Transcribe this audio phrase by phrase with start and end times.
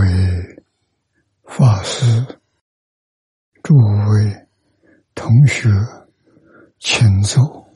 [0.00, 0.64] 位
[1.44, 2.40] 法师、
[3.62, 4.48] 诸位
[5.14, 5.68] 同学，
[6.78, 7.68] 请坐，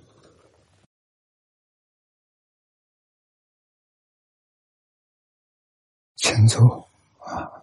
[6.17, 7.63] 请坐啊！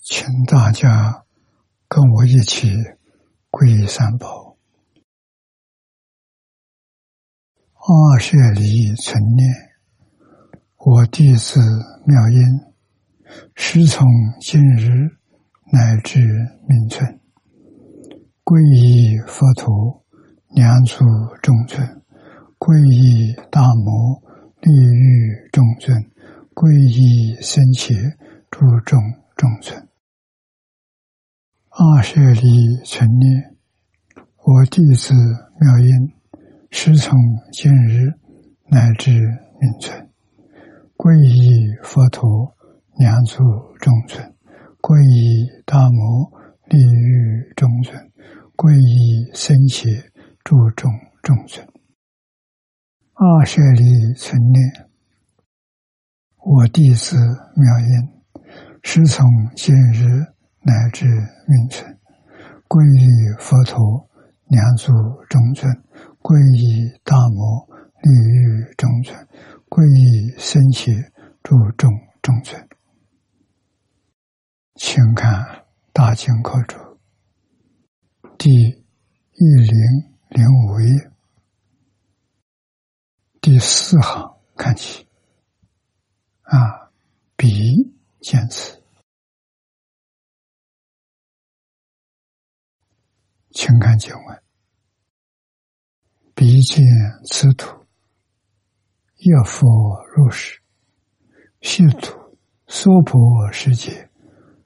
[0.00, 1.26] 请大家
[1.88, 2.70] 跟我一起
[3.50, 4.56] 皈依三宝。
[7.74, 9.71] 二舍离存念，
[10.84, 11.60] 我弟子
[12.06, 12.40] 妙音，
[13.54, 14.04] 师从
[14.40, 14.90] 今日
[15.72, 16.18] 乃至
[16.66, 17.20] 命存，
[18.42, 20.04] 皈依佛陀，
[20.48, 21.04] 两足
[21.40, 21.86] 众尊；
[22.58, 24.20] 皈依大摩，
[24.60, 25.96] 利欲众尊；
[26.52, 27.94] 皈依僧伽，
[28.50, 28.98] 诸众
[29.36, 29.88] 众尊。
[31.70, 33.56] 二舍离存念，
[34.16, 35.14] 我弟子
[35.60, 36.10] 妙音。
[36.72, 37.16] 师从
[37.52, 38.14] 今日
[38.68, 39.12] 乃至
[39.60, 40.08] 命存，
[40.96, 42.54] 皈依佛陀，
[42.96, 43.42] 两足
[43.80, 44.22] 众尊；
[44.80, 46.30] 皈依大摩，
[46.66, 47.98] 利欲众尊；
[48.54, 49.90] 皈依僧伽，
[50.44, 50.90] 诸众
[51.22, 51.66] 众尊。
[53.14, 54.88] 二舍利存念，
[56.38, 57.16] 我弟子
[57.56, 58.44] 妙音，
[58.82, 60.06] 师从今日
[60.62, 61.06] 乃至
[61.48, 61.98] 命存，
[62.68, 63.06] 皈依
[63.40, 64.08] 佛陀，
[64.46, 64.92] 两足
[65.28, 65.72] 众尊。
[66.22, 67.66] 皈依大摩
[68.02, 69.26] 利欲中尊，
[69.74, 70.92] 皈依僧伽
[71.42, 71.90] 诸众
[72.20, 72.68] 众尊，
[74.74, 76.76] 请看大经课注
[78.36, 79.74] 第一零
[80.28, 81.10] 零五页。
[83.40, 85.08] 第四行看起。
[86.42, 86.92] 啊，
[87.34, 88.78] 比见词，
[93.52, 94.42] 请看经文。
[96.34, 96.84] 彼见
[97.24, 97.81] 此土，
[99.24, 100.60] 一佛入世，
[101.60, 104.10] 系土娑婆世界，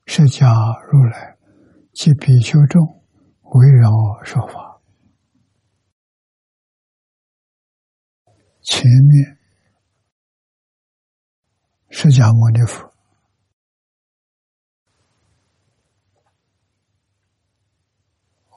[0.06, 0.48] 释迦
[0.90, 1.36] 如来
[1.92, 2.82] 及比丘众
[3.42, 3.90] 围绕
[4.24, 4.80] 说法。
[8.62, 9.38] 前面
[11.90, 12.90] 释迦牟尼佛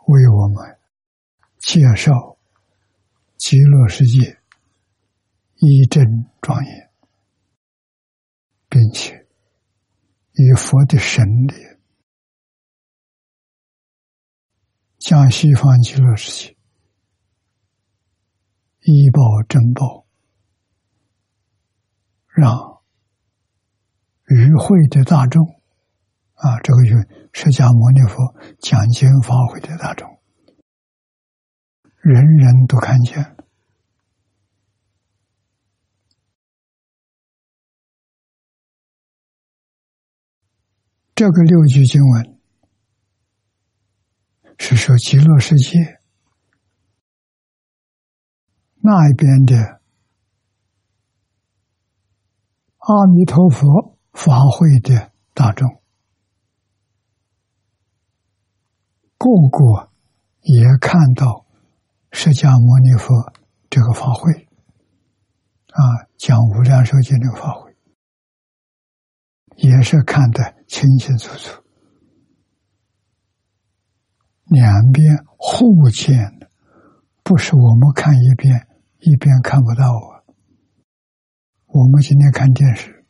[0.08, 0.80] 为我们
[1.58, 2.38] 介绍。
[3.36, 4.39] 极乐世界
[5.62, 6.90] 一真庄严，
[8.70, 9.28] 并且
[10.32, 11.54] 以佛的神力，
[14.98, 16.58] 将西方极乐世界
[18.82, 20.08] 一报真报，
[22.28, 22.82] 让
[24.28, 25.46] 与会的大众
[26.36, 26.92] 啊，这个与
[27.34, 30.08] 释迦牟尼佛讲经发挥的大众。
[32.02, 33.36] 人人都看见，
[41.20, 42.40] 这个六句经文
[44.58, 46.00] 是说极乐世界
[48.78, 49.82] 那一边的
[52.78, 55.68] 阿弥陀佛法会的大众，
[59.18, 59.92] 个个
[60.44, 61.46] 也看到。
[62.14, 63.34] 释迦牟尼佛
[63.70, 64.48] 这个法会
[65.68, 67.69] 啊，讲无量寿经这个法会，
[69.62, 71.62] 也是看得清清楚楚，
[74.46, 76.40] 两边互见，
[77.24, 78.68] 不是我们看一遍
[79.00, 80.24] 一边看不到啊。
[81.68, 83.06] 我们今天看电视，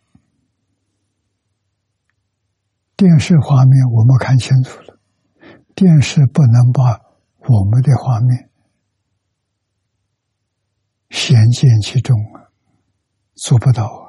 [2.97, 4.99] 电视画面我们看清楚了，
[5.75, 6.99] 电视不能把
[7.47, 8.49] 我们的画面。
[11.11, 12.49] 显见其中啊，
[13.35, 14.08] 做不到啊！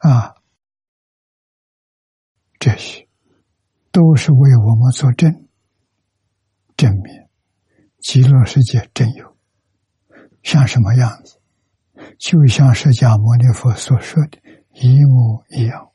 [0.00, 0.34] 啊，
[2.58, 3.06] 这些
[3.92, 5.46] 都是为我们作证，
[6.74, 7.28] 证明
[7.98, 9.36] 极乐世界真有，
[10.42, 11.38] 像什么样子，
[12.18, 14.40] 就像释迦牟尼佛所说的
[14.72, 15.92] 一模一样。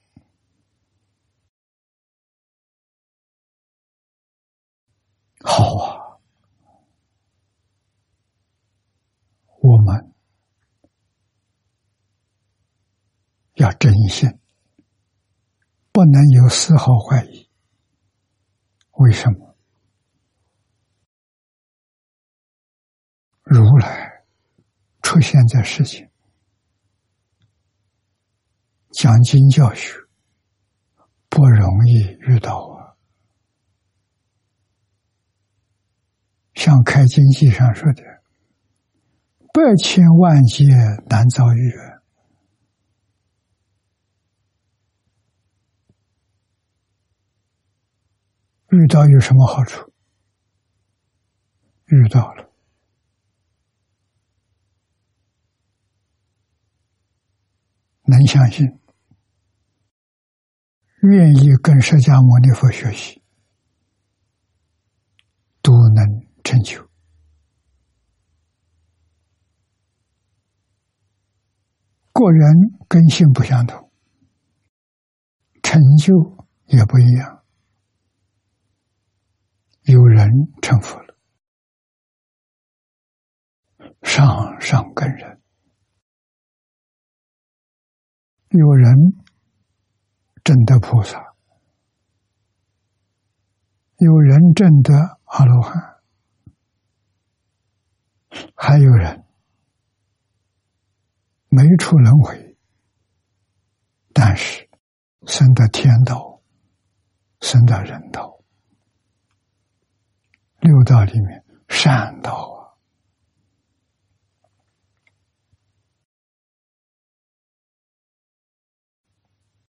[5.42, 6.20] 好啊！
[9.62, 10.15] 我们
[13.66, 14.30] 要真心，
[15.92, 17.50] 不能有丝毫怀疑。
[18.92, 19.56] 为什么？
[23.42, 24.24] 如来
[25.02, 26.12] 出现在世间，
[28.92, 29.96] 讲经教学
[31.28, 32.94] 不容易遇到啊。
[36.54, 38.04] 像《开经记》上说的。
[39.52, 40.66] 百千万劫
[41.08, 41.72] 难遭遇。
[41.72, 41.95] 啊
[48.76, 49.90] 遇到有什么好处？
[51.86, 52.50] 遇到了，
[58.04, 58.66] 能相信，
[61.04, 63.22] 愿意跟释迦牟尼佛学习，
[65.62, 66.04] 都能
[66.44, 66.84] 成就。
[72.12, 73.90] 个人根性不相同，
[75.64, 76.14] 成就
[76.66, 77.35] 也不一样。
[79.88, 81.16] 有人成佛了，
[84.02, 85.40] 上上根人；
[88.50, 89.24] 有人
[90.44, 91.20] 证得菩萨；
[93.98, 96.02] 有人证得阿罗汉；
[98.56, 99.24] 还有人
[101.50, 102.58] 没出轮回，
[104.14, 104.68] 但是
[105.28, 106.42] 生得天道，
[107.40, 108.35] 生得人道。
[110.66, 112.74] 六道里面，善道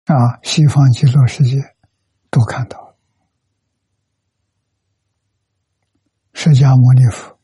[0.07, 1.59] 啊，啊，西方极乐世界
[2.31, 2.97] 都看到了。
[6.33, 7.39] 释迦牟尼佛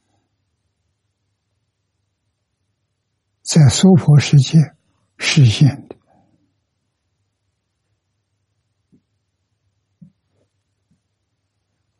[3.42, 4.56] 在娑婆世界
[5.18, 5.96] 实现的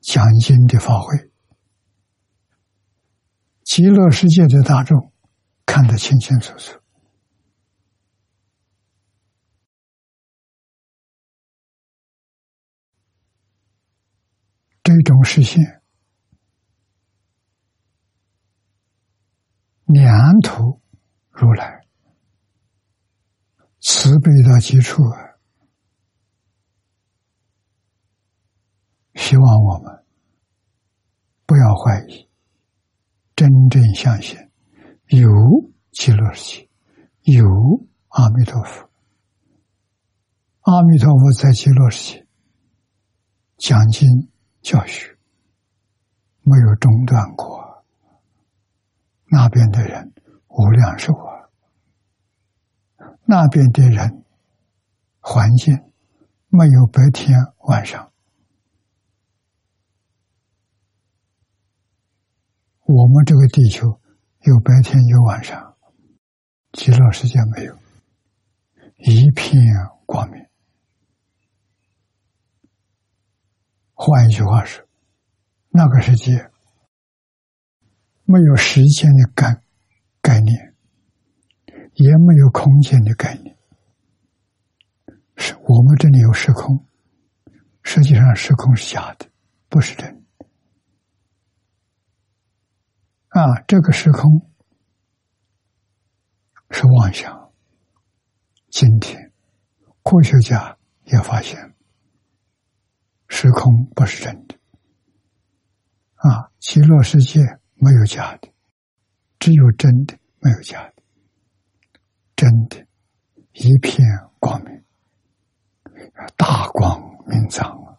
[0.01, 1.34] 讲经的法会。
[3.75, 5.13] 极乐世界的大众
[5.67, 6.81] 看得清清楚楚，
[14.85, 15.83] 这种实现，
[19.87, 20.81] 两土
[21.31, 21.85] 如来
[23.81, 25.35] 慈悲的基础啊！
[29.17, 30.05] 希望我们
[31.45, 32.33] 不要怀疑。
[33.37, 34.39] 真正相信
[35.09, 35.29] 有
[35.91, 36.61] 极乐世
[37.23, 37.45] 界，有
[38.09, 38.89] 阿弥陀佛。
[40.61, 42.27] 阿弥陀佛在极乐世界
[43.59, 44.31] 讲经
[44.63, 45.19] 教学，
[46.43, 47.85] 没有中断过。
[49.27, 50.13] 那边的人
[50.47, 51.51] 无量寿啊，
[53.25, 54.25] 那边的人
[55.19, 55.77] 环境
[56.49, 58.13] 没有白天晚上。
[62.87, 63.99] 我们这个地球
[64.43, 65.75] 有白天有晚上，
[66.73, 67.79] 极乐世界没有，
[68.99, 69.65] 一片
[70.05, 70.45] 光明。
[73.95, 74.87] 换一句话说，
[75.71, 76.51] 那个世界
[78.25, 79.63] 没有时间的概
[80.21, 80.75] 概念，
[81.95, 83.57] 也没有空间的概念。
[85.37, 86.87] 是我们这里有时空，
[87.83, 89.27] 实际上时空是假的，
[89.71, 90.24] 不是真的。
[93.35, 94.49] 啊，这个时空
[96.71, 97.51] 是妄想。
[98.71, 99.33] 今天
[100.05, 101.75] 科学家也发现，
[103.27, 104.55] 时空不是真的。
[106.15, 107.41] 啊，极乐世界
[107.75, 108.53] 没有假的，
[109.41, 111.03] 只有真的，没有假的。
[112.37, 112.87] 真的，
[113.53, 114.07] 一片
[114.39, 114.81] 光明，
[116.37, 117.94] 大光明藏。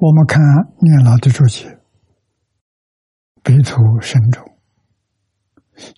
[0.00, 0.40] 我们看
[0.78, 1.78] 念老的注解，
[3.42, 4.58] 彼土深重，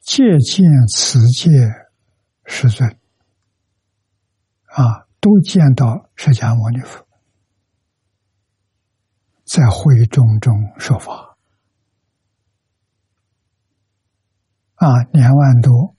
[0.01, 1.49] 借见此界
[2.45, 2.99] 世尊，
[4.65, 7.07] 啊，都见到释迦牟尼佛
[9.45, 11.39] 在会中中说法，
[14.75, 15.95] 啊，两万多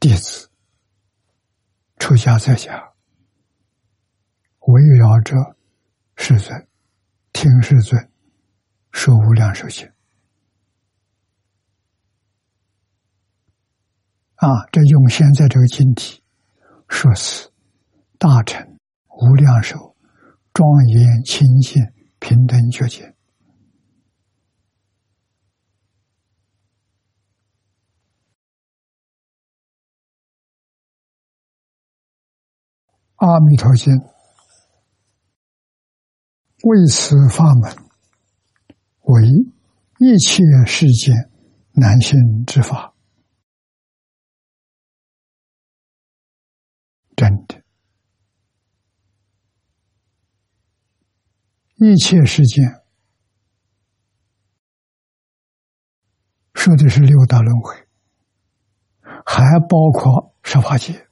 [0.00, 0.50] 弟子
[2.00, 2.87] 出家在家。
[4.68, 5.34] 围绕着
[6.14, 6.68] 世尊，
[7.32, 8.10] 听世尊
[8.92, 9.90] 说无量寿经
[14.34, 14.66] 啊！
[14.70, 16.22] 这用现在这个经体
[16.86, 17.50] 说是
[18.18, 19.96] 大乘无量寿
[20.52, 21.82] 庄严清净
[22.18, 23.16] 平等觉见，
[33.16, 33.94] 阿弥陀经。
[36.64, 37.72] 为此法门，
[39.02, 39.22] 为
[39.98, 41.14] 一切世间
[41.72, 42.94] 难行之法，
[47.16, 47.62] 真的
[51.76, 52.82] 一切世间
[56.54, 57.88] 说的是六道轮回，
[59.24, 61.07] 还包括十八界。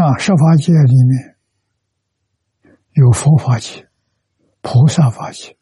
[0.00, 1.36] 啊，十法界里面
[2.92, 3.86] 有佛法界、
[4.62, 5.58] 菩萨法界、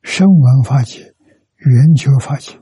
[0.00, 1.14] 声闻法界、
[1.58, 2.58] 圆觉法界。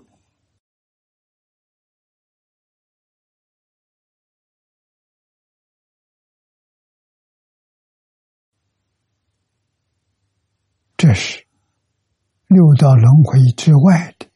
[10.96, 11.46] 这是
[12.48, 14.26] 六道轮回之外的，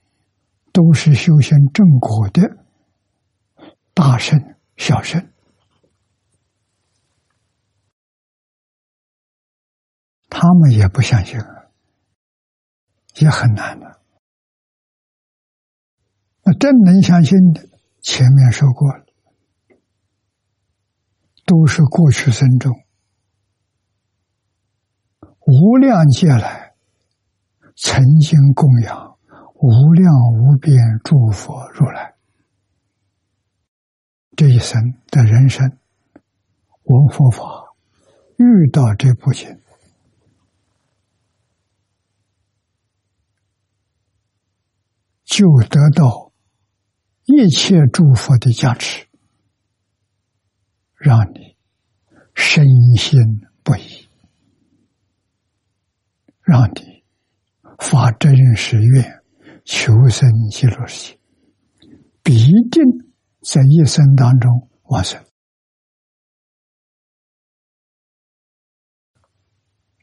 [0.72, 2.64] 都是修行正果的
[3.92, 5.28] 大圣、小圣，
[10.38, 11.64] 他们也不相信啊，
[13.14, 14.00] 也很难的。
[16.42, 17.66] 那真能相信的，
[18.02, 19.06] 前面说过了，
[21.46, 22.70] 都是过去生中。
[25.46, 26.74] 无量劫来，
[27.74, 29.18] 曾经供养
[29.54, 32.14] 无量无边诸佛如来，
[34.36, 35.78] 这一生的人生
[36.82, 37.74] 闻佛法，
[38.36, 39.62] 遇到这部经，
[45.26, 46.32] 就得到
[47.24, 49.06] 一切诸佛的加持，
[50.94, 51.56] 让你
[52.34, 52.64] 身
[52.96, 53.20] 心
[53.62, 54.08] 不移。
[56.42, 57.02] 让你
[57.80, 59.20] 发真实愿，
[59.64, 61.18] 求生极乐世界，
[62.22, 62.38] 必
[62.70, 62.84] 定
[63.42, 65.20] 在一生当中完成。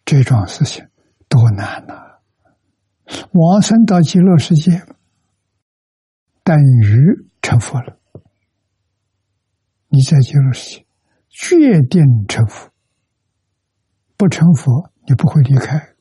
[0.03, 0.86] 这桩事情
[1.30, 2.20] 多难呐！
[3.32, 4.86] 往生到极乐世界，
[6.44, 8.00] 等于成佛了。
[9.88, 10.86] 你在极乐世界
[11.30, 12.72] 决定成佛，
[14.18, 15.96] 不成佛，你不会离开。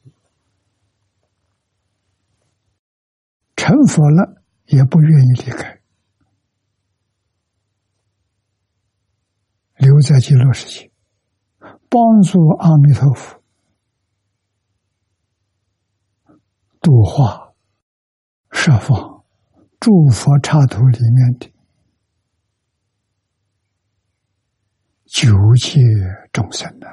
[3.55, 5.81] 成佛了，也不愿意离开，
[9.77, 10.91] 留在极乐世界，
[11.89, 13.43] 帮助阿弥陀佛
[16.81, 17.53] 度化、
[18.51, 19.12] 设放
[19.83, 21.53] 诸佛刹土里面的
[25.07, 25.81] 九界
[26.33, 26.87] 众生呐，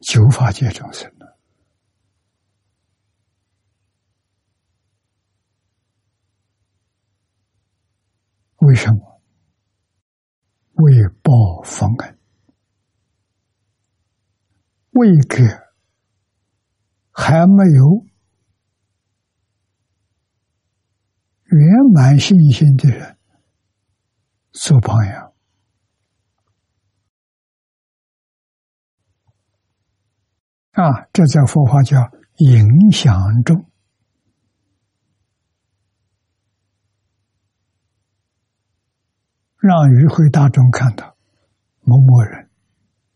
[0.00, 1.12] 九法界众生。
[8.60, 9.20] 为什么？
[10.76, 12.18] 为报方恩，
[14.92, 15.44] 为给
[17.12, 18.06] 还没有
[21.48, 23.16] 圆满信心的人
[24.52, 25.12] 做朋友
[30.72, 31.06] 啊！
[31.12, 31.96] 这在佛法叫
[32.38, 33.64] 影响中。
[39.58, 41.16] 让与会大众看到，
[41.80, 42.50] 某某人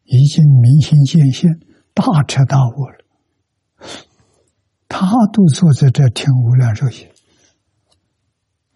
[0.04, 1.50] 已经明心见性、
[1.94, 3.04] 大彻大悟了，
[4.88, 7.09] 他都坐在这听无量寿经，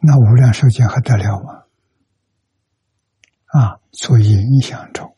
[0.06, 1.64] 那无量寿经还得了吗？
[3.46, 5.16] 啊，做影响中，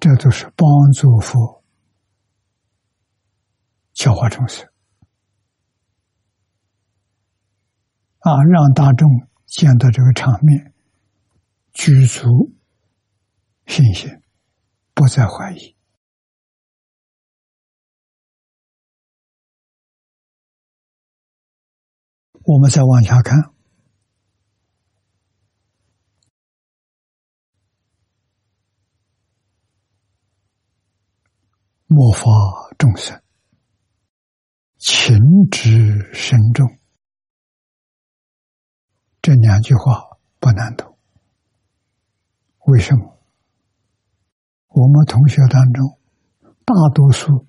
[0.00, 1.62] 这都是帮助佛
[3.92, 4.66] 教化众生
[8.18, 9.08] 啊，让大众
[9.46, 10.74] 见到这个场面。
[11.72, 12.52] 具足
[13.66, 14.10] 信心，
[14.94, 15.77] 不再怀疑。
[22.50, 23.52] 我们再往下看，
[31.86, 32.24] 莫发
[32.78, 33.22] 众生，
[34.78, 35.18] 情
[35.50, 36.78] 之深重。
[39.20, 40.96] 这两句话不难读。
[42.64, 43.22] 为什么？
[44.68, 45.98] 我们同学当中，
[46.64, 47.44] 大多数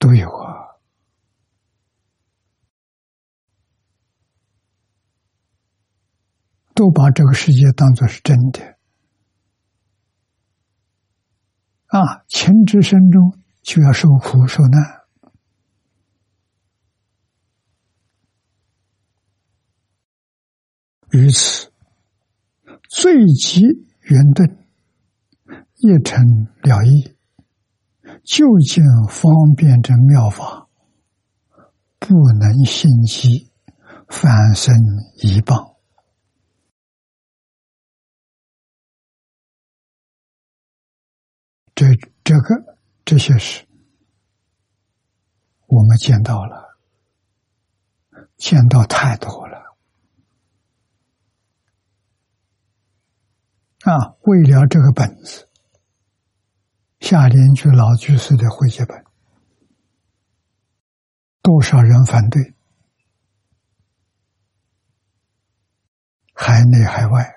[0.00, 0.63] 都有啊，
[6.74, 8.76] 都把这个世界当做是真的
[11.86, 12.24] 啊！
[12.28, 14.82] 情之深中就要受苦受难，
[21.12, 21.70] 于此。
[22.88, 23.60] 最极
[24.02, 24.66] 圆顿，
[25.76, 26.24] 一成
[26.62, 27.16] 了义，
[28.24, 30.68] 究竟方便之妙法，
[31.98, 33.50] 不能信机，
[34.08, 34.74] 反生
[35.16, 35.73] 一棒。
[41.74, 41.86] 这
[42.22, 43.66] 这个这些事，
[45.66, 46.78] 我们见到了，
[48.36, 49.76] 见到太多了
[53.80, 54.16] 啊！
[54.20, 55.48] 为了这个本子，
[57.00, 59.04] 下联居老居士的会写本，
[61.42, 62.54] 多少人反对？
[66.32, 67.34] 海内海外。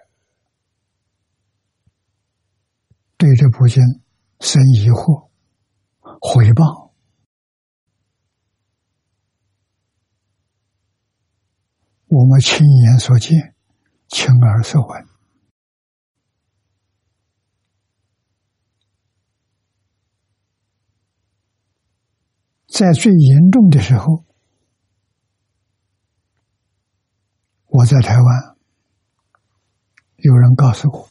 [3.17, 3.83] 对这部经
[4.39, 5.29] 生疑惑、
[6.21, 6.93] 回报，
[12.07, 13.55] 我们亲眼所见、
[14.07, 15.07] 亲耳所闻，
[22.67, 24.23] 在最严重的时候，
[27.65, 28.57] 我在台湾，
[30.17, 31.09] 有人告诉我。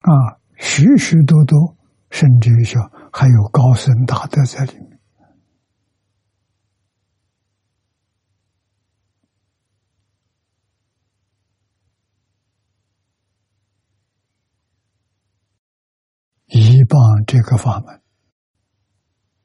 [0.00, 1.76] 啊，许许多多，
[2.10, 4.98] 甚至于说还有高僧大德在里面。
[16.46, 18.02] 一棒这个法门，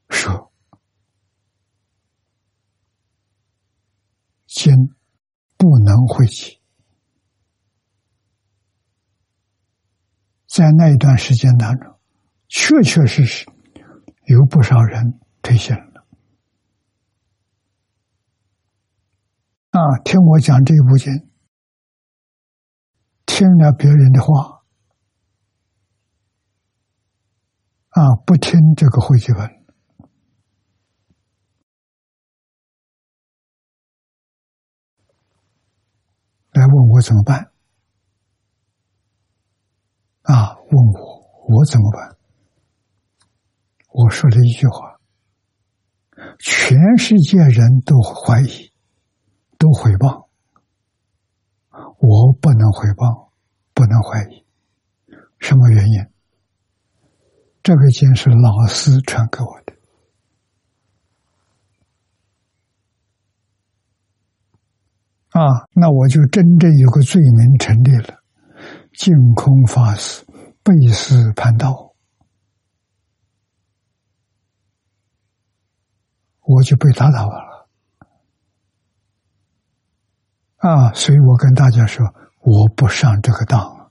[0.08, 0.50] 说
[4.46, 4.72] 经
[5.58, 6.63] 不能汇集。
[10.54, 11.98] 在那一段时间当中，
[12.46, 13.44] 确确实实
[14.26, 16.06] 有不少人退休了。
[19.70, 21.12] 啊，听我讲这一部经，
[23.26, 24.62] 听了别人的话，
[27.88, 29.40] 啊，不听这个会集文，
[36.52, 37.53] 来问我怎么办。
[40.24, 40.56] 啊！
[40.70, 42.16] 问我我怎么办？
[43.92, 44.98] 我说了一句话：
[46.38, 48.72] 全世界人都怀疑，
[49.58, 50.30] 都回报，
[51.98, 53.32] 我不能回报，
[53.74, 54.44] 不能怀疑。
[55.38, 56.06] 什么原因？
[57.62, 59.74] 这个经是老师传给我的。
[65.38, 68.23] 啊，那我就真正有个罪名成立了。
[68.96, 70.24] 净空法师
[70.62, 71.94] 背师盘道，
[76.42, 77.68] 我就被打倒了
[80.58, 80.92] 啊！
[80.94, 82.06] 所以我跟大家说，
[82.40, 83.90] 我不上这个当，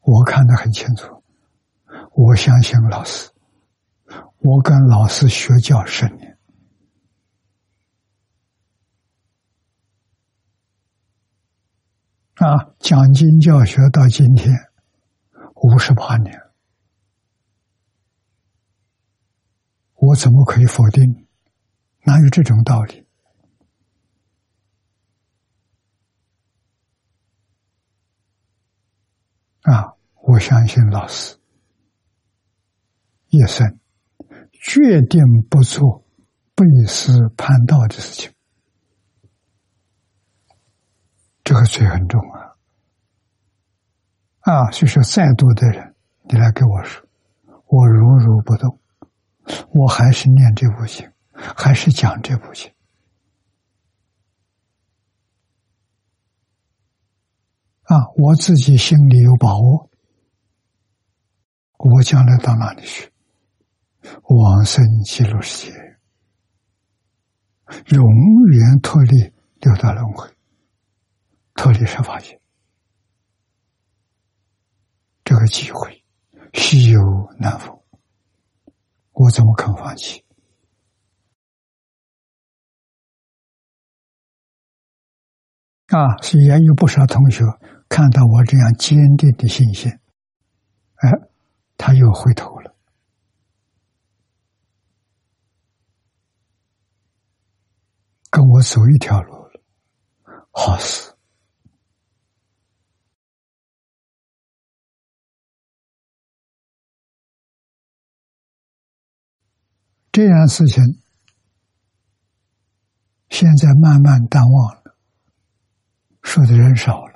[0.00, 1.24] 我看得很清楚，
[2.12, 3.30] 我相信老师，
[4.38, 6.33] 我跟老师学教十年。
[12.34, 14.52] 啊，讲经教学到今天
[15.54, 16.36] 五十八年，
[19.94, 21.28] 我怎么可以否定？
[22.02, 23.06] 哪有这种道理？
[29.60, 29.94] 啊，
[30.24, 31.38] 我相信老师
[33.28, 33.78] 一生
[34.50, 36.04] 决定不做
[36.56, 38.33] 背师叛道的事情。
[41.44, 42.56] 这个罪很重啊！
[44.40, 47.06] 啊，所以说，再多的人，你来跟我说，
[47.66, 48.80] 我如如不动，
[49.70, 52.72] 我还是念这部经，还是讲这部经
[57.82, 58.08] 啊！
[58.16, 59.90] 我自己心里有把握，
[61.76, 63.12] 我将来到哪里去？
[64.28, 65.76] 往生极乐世界，
[67.94, 68.02] 永
[68.50, 70.33] 远脱离六道轮回。
[71.54, 72.40] 脱离十法界，
[75.24, 76.04] 这个机会
[76.52, 77.00] 稀有
[77.38, 77.80] 难逢，
[79.12, 80.24] 我怎么肯放弃？
[85.88, 87.44] 啊，所以也有不少同学
[87.88, 89.92] 看到我这样坚定的信心，
[90.96, 91.10] 哎，
[91.76, 92.74] 他又回头了，
[98.28, 99.62] 跟我走一条路了，
[100.50, 101.13] 好事。
[110.14, 110.80] 这样事情，
[113.30, 114.96] 现在慢慢淡忘了，
[116.22, 117.14] 说的人少了。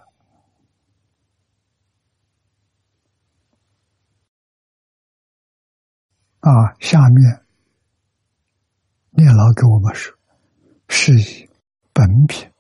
[6.41, 7.45] 啊，下面
[9.11, 10.19] 念老给我们说
[10.91, 11.49] ：“是以
[11.93, 12.51] 本品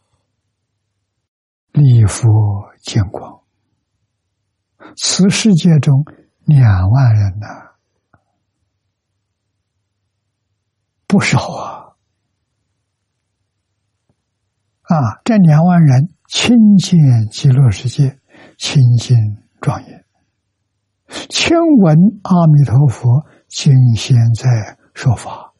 [1.72, 3.42] 立佛见光，
[4.96, 6.04] 此世界中
[6.44, 7.67] 两万人呐，
[11.08, 11.96] 不少啊！
[14.82, 16.98] 啊，这两万人亲见
[17.30, 18.18] 极乐世界，
[18.58, 19.16] 清净
[19.58, 20.04] 庄严，
[21.30, 25.54] 听闻阿弥陀佛今现在说法，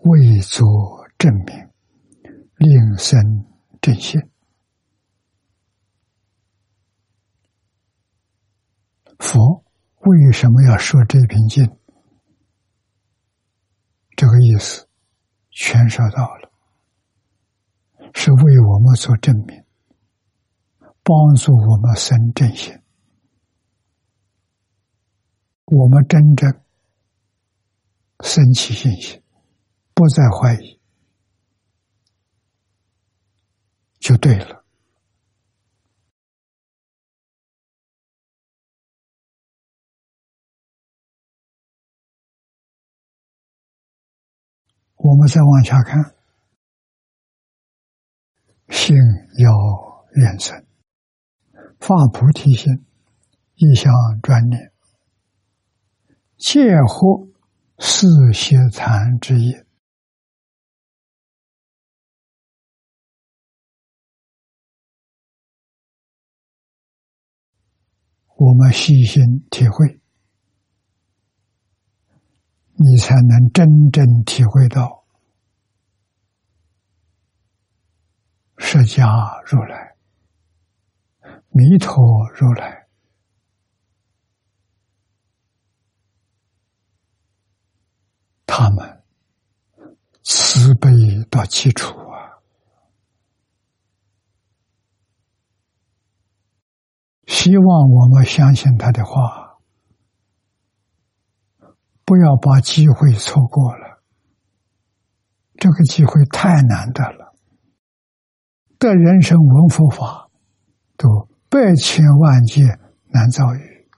[0.00, 1.70] 为作证明，
[2.56, 3.46] 令生
[3.80, 4.20] 正信。
[9.20, 9.64] 佛
[10.00, 11.78] 为什么要说这瓶经？
[14.16, 14.88] 这个意思
[15.50, 16.50] 全说到了，
[18.14, 19.62] 是为我们做证明，
[21.02, 22.80] 帮助我们生正心，
[25.66, 26.50] 我们真正
[28.20, 29.22] 升起信心，
[29.92, 30.80] 不再怀疑，
[33.98, 34.55] 就对了。
[45.08, 46.16] 我们再往下看，
[48.68, 48.96] 心
[49.38, 50.66] 要远生，
[51.78, 52.84] 发菩提心，
[53.54, 54.72] 一向专念，
[56.36, 57.28] 皆获
[57.78, 59.54] 四邪禅之一。
[68.34, 70.00] 我们细心体会。
[72.78, 74.95] 你才能真正体会到
[78.58, 79.96] 释迦如来、
[81.50, 82.86] 弥陀如来，
[88.46, 89.02] 他们
[90.22, 90.90] 慈悲
[91.30, 92.40] 到基础啊！
[97.26, 99.44] 希望我们相信他的话。
[102.08, 104.00] 不要把机会错过了，
[105.56, 107.25] 这个机会太难得了。
[108.86, 110.30] 得人生闻佛法，
[110.96, 112.62] 都百千万劫
[113.08, 113.88] 难遭遇。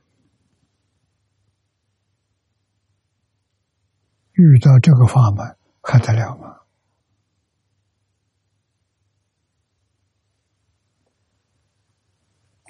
[4.33, 6.57] 遇到这个法门还得了吗？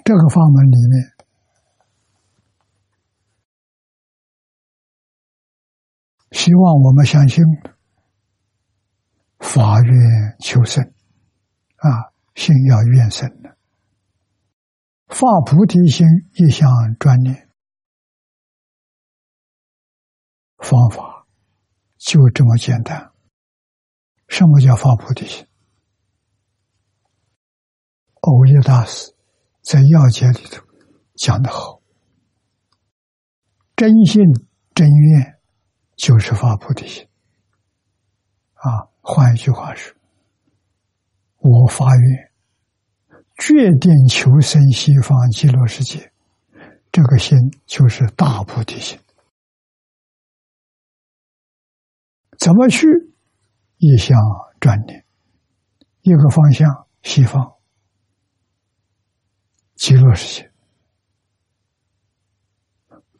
[0.03, 1.15] 这个法门里面。
[6.31, 7.43] 希望我们相信
[9.39, 10.83] 法愿求生
[11.77, 12.08] 啊，
[12.39, 13.57] 心要愿生的，
[15.07, 17.49] 发菩提心一向专念，
[20.57, 21.27] 方法
[21.97, 23.11] 就这么简单。
[24.29, 25.45] 什么叫发菩提心？
[28.21, 29.13] 欧耶大师
[29.61, 30.65] 在要解里头
[31.15, 31.81] 讲的好，
[33.75, 34.23] 真心
[34.73, 35.35] 真愿。
[35.99, 37.05] 就是发菩提心
[38.53, 38.87] 啊！
[39.01, 39.93] 换一句话说，
[41.39, 42.28] 我发愿，
[43.39, 46.11] 决定求生西方极乐世界，
[46.91, 48.99] 这个心就是大菩提心。
[52.37, 52.85] 怎么去？
[53.77, 54.19] 一向
[54.59, 55.05] 专念，
[56.01, 57.53] 一个方向西方
[59.75, 60.51] 极乐世界，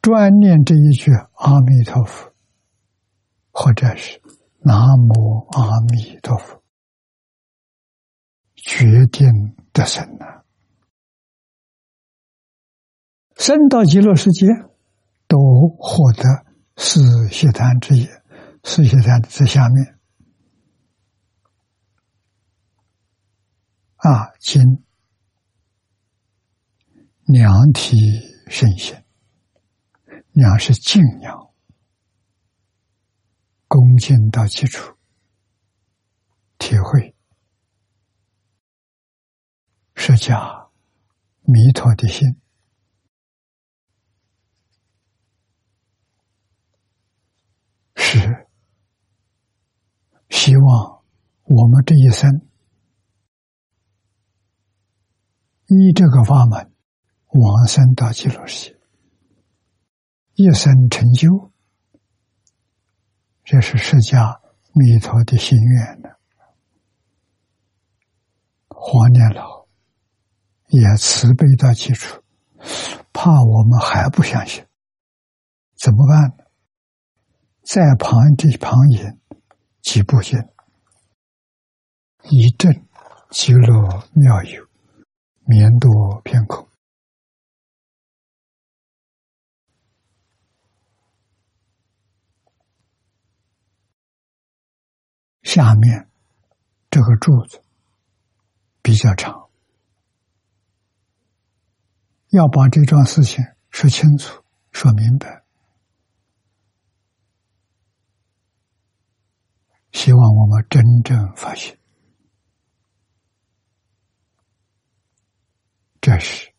[0.02, 2.30] 专念这一句阿弥陀佛。
[3.52, 4.22] 或者是
[4.60, 6.62] 南无阿弥陀佛，
[8.54, 9.28] 决定
[9.72, 10.42] 得生呐，
[13.36, 14.46] 生到极乐世界，
[15.26, 15.38] 都
[15.78, 16.22] 获得
[16.76, 18.22] 四谢坛之业。
[18.62, 19.98] 四谢坛之下面
[23.96, 24.84] 啊，今
[27.24, 27.96] 两体
[28.48, 29.04] 圣贤，
[30.32, 31.50] 两是敬仰。
[33.66, 34.96] 恭敬到基础，
[36.58, 37.14] 体会
[40.02, 40.70] 释迦
[41.42, 42.40] 弥陀的心，
[47.94, 48.48] 是
[50.30, 51.04] 希望
[51.42, 52.48] 我们这一生
[55.66, 56.72] 依这个法门
[57.26, 58.80] 往生到极乐世界，
[60.32, 61.52] 一生成就。
[63.44, 64.40] 这是释迦
[64.72, 66.08] 弥陀的心愿呢。
[68.68, 69.59] 黄年老
[70.70, 72.22] 也慈悲到极处，
[73.12, 74.64] 怕我们还不相信，
[75.76, 76.44] 怎么办呢？
[77.62, 79.20] 在旁地旁引
[79.82, 80.52] 几步见，
[82.30, 82.86] 一阵
[83.30, 84.68] 极乐妙有，
[85.44, 86.66] 绵多片刻。
[95.42, 96.08] 下面
[96.90, 97.60] 这个柱子
[98.82, 99.49] 比较长，
[102.30, 105.44] 要把这桩事情说清楚、说明白。
[109.92, 111.76] 希望我们真正发现，
[116.00, 116.54] 这是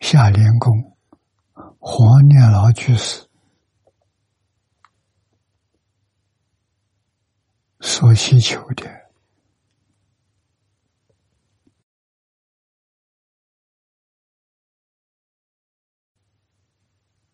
[0.00, 0.96] 夏莲公
[1.78, 3.26] 黄念老居士
[7.80, 9.03] 所需求的。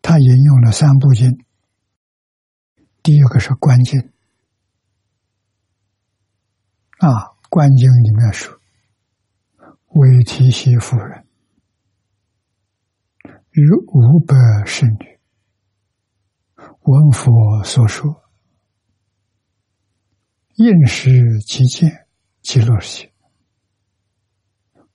[0.01, 1.45] 他引用了三部经。
[3.03, 4.11] 第一个是观经。
[6.99, 8.59] 啊，观经里面说
[9.93, 11.25] ：“为提携夫人。
[13.51, 14.35] 与五百
[14.65, 15.19] 圣女。
[16.83, 18.23] 闻佛所说，
[20.55, 22.07] 应时即见
[22.41, 23.13] 极乐世界，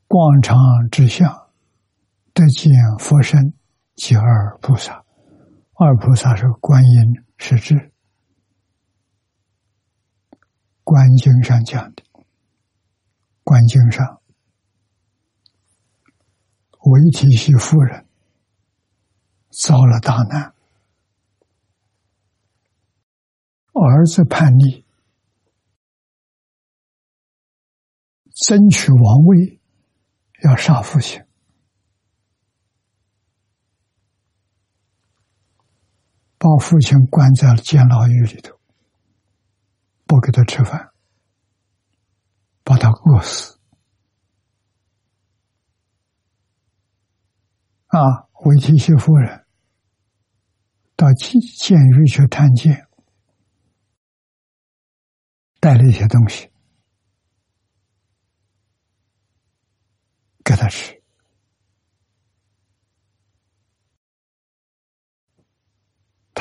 [0.07, 0.57] 广场
[0.91, 1.49] 之相，
[2.33, 3.53] 得见佛身。
[3.97, 5.05] 及二菩萨。
[5.75, 7.91] 二菩萨是观音是智。”
[10.85, 12.05] 观经上讲的，
[13.43, 14.23] 观经上，
[16.79, 18.07] 韦提希夫人
[19.51, 20.55] 遭了大难，
[23.73, 24.85] 儿子叛逆，
[28.47, 29.61] 争取王位，
[30.45, 31.26] 要杀父亲，
[36.47, 38.57] 把父亲关在监牢狱里头。
[40.07, 40.93] 不给他吃饭，
[42.63, 43.59] 把他饿死。
[47.89, 49.45] 啊，维提西夫人
[50.95, 52.87] 到监监狱去探监，
[55.59, 56.49] 带了一些东西
[60.45, 60.96] 给他吃。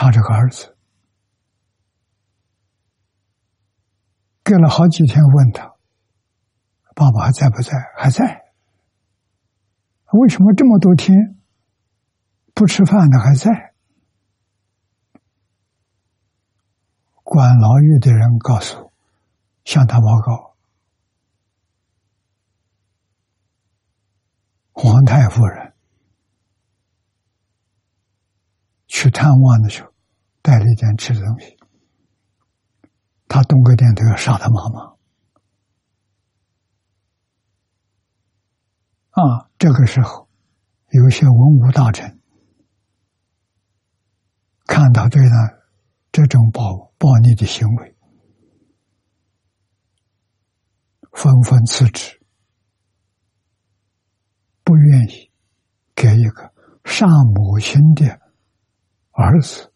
[0.05, 0.77] 他这个儿子。
[4.43, 5.73] 隔了好几天，问他
[6.93, 8.45] ：“爸爸还在不在？”“还在。
[10.13, 11.41] ”“为什么这么多天
[12.53, 13.73] 不吃饭呢？”“还在。”
[17.23, 18.91] 管牢狱的人告诉，
[19.63, 20.55] 向他报告
[24.71, 25.73] ：“皇太夫人
[28.85, 29.94] 去探望的时候，
[30.45, 31.57] 带了一点吃的东西。”
[33.27, 34.95] 他动个念头要杀他妈妈
[39.09, 39.49] 啊！
[39.57, 40.29] 这个时候，
[40.91, 42.21] 有些文武大臣
[44.67, 45.35] 看到这呢
[46.11, 47.97] 这种暴暴力的行为，
[51.11, 52.21] 纷纷辞职，
[54.63, 55.31] 不愿意
[55.95, 56.53] 给一个
[56.83, 58.21] 杀母亲的
[59.11, 59.73] 儿子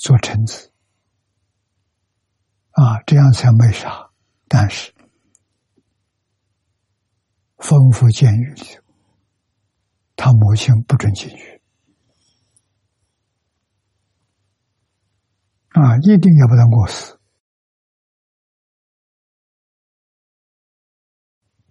[0.00, 0.72] 做臣子。
[2.70, 4.10] 啊，这样才没啥。
[4.48, 4.94] 但是，
[7.58, 8.62] 丰富监狱里，
[10.16, 11.62] 他母亲不准进去。
[15.68, 17.20] 啊，一定要把他饿死。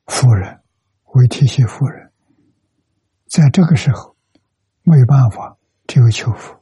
[0.05, 0.63] 夫人，
[1.15, 2.13] 为提携夫人，
[3.25, 4.15] 在这个时候
[4.83, 6.59] 没有办法，只有求福。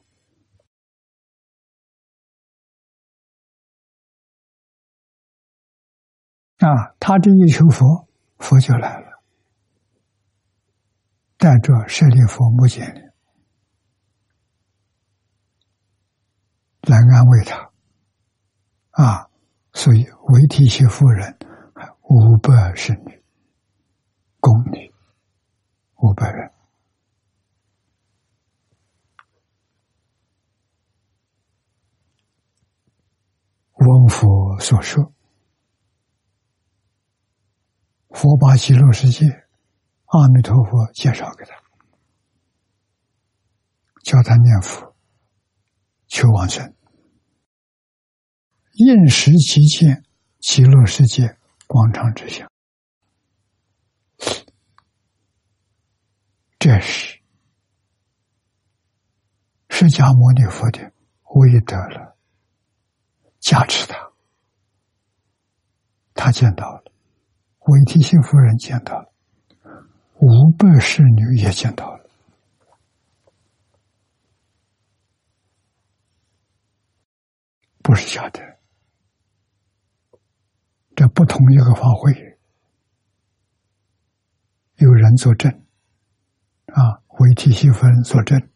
[6.58, 9.22] 啊，他这一求佛，佛就来了，
[11.36, 13.12] 带着舍利佛目犍连
[16.82, 17.70] 来安慰他。
[18.90, 19.30] 啊，
[19.72, 21.38] 所以为提携夫人
[22.02, 23.22] 五百侍女、
[24.40, 24.92] 宫女
[25.98, 26.50] 五百人，
[33.74, 35.12] 闻佛所说。
[38.10, 39.26] 佛把极乐世界，
[40.06, 41.54] 阿弥陀佛介绍给他，
[44.02, 44.96] 教他念佛，
[46.06, 46.74] 求往生，
[48.72, 50.04] 应时即见
[50.40, 52.50] 极乐世界广场之相。
[56.58, 57.20] 这是
[59.68, 60.92] 释迦牟尼佛的
[61.34, 62.16] 威德了，
[63.38, 64.12] 加持他，
[66.14, 66.92] 他见到了。
[67.68, 69.12] 韦提信夫人见到了，
[70.20, 72.08] 五百侍女也见到了。
[77.82, 78.40] 不是假的。
[80.96, 82.38] 这不同一个法会，
[84.76, 85.52] 有人作证，
[86.68, 88.48] 啊，为提西夫人作证，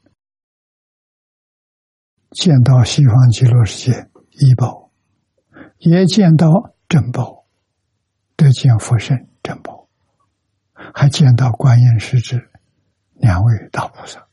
[2.30, 4.90] 见到西方极乐世界医报，
[5.78, 7.41] 也见到正报，
[8.42, 9.88] 得见佛身正报，
[10.74, 12.50] 还见到观音师之
[13.12, 14.26] 两位大菩萨，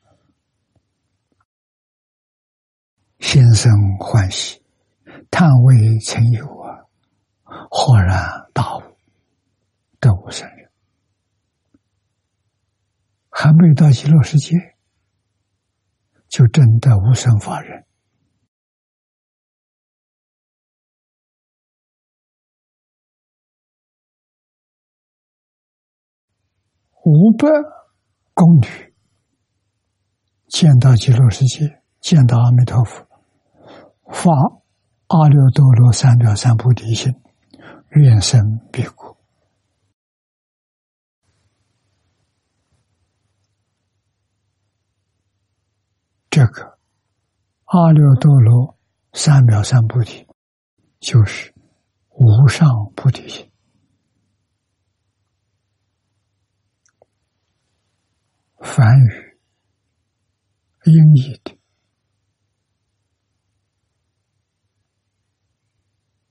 [3.20, 4.64] 心生欢喜，
[5.30, 6.90] 叹未曾有啊。
[7.70, 8.82] 豁然大悟，
[10.00, 10.72] 得无生人，
[13.30, 14.76] 还没到极乐世界，
[16.28, 17.86] 就真的无生法忍。
[27.12, 27.48] 五百
[28.36, 28.94] 宫女
[30.48, 33.04] 见到极乐世界，见到阿弥陀佛，
[34.12, 34.32] 发
[35.08, 37.12] 阿耨多罗三藐三菩提心。
[37.94, 39.18] 愿生彼国。
[46.30, 46.78] 这个
[47.66, 48.78] 阿耨多罗
[49.14, 50.28] 三藐三菩提，
[51.00, 51.52] 就是
[52.10, 53.49] 无上菩提心。
[58.62, 59.38] 梵语
[60.86, 61.58] 音译的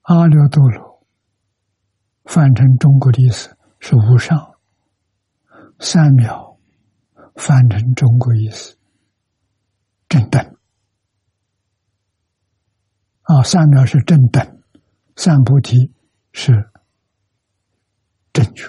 [0.03, 0.88] 阿耨多罗。
[2.25, 4.61] 翻成中国的意思是无上，
[5.79, 6.59] 三秒
[7.35, 8.77] 翻成中国意思
[10.11, 10.59] 正等
[13.23, 14.62] 啊，三秒是正等，
[15.17, 15.95] 三菩提
[16.33, 16.71] 是
[18.35, 18.67] 正确，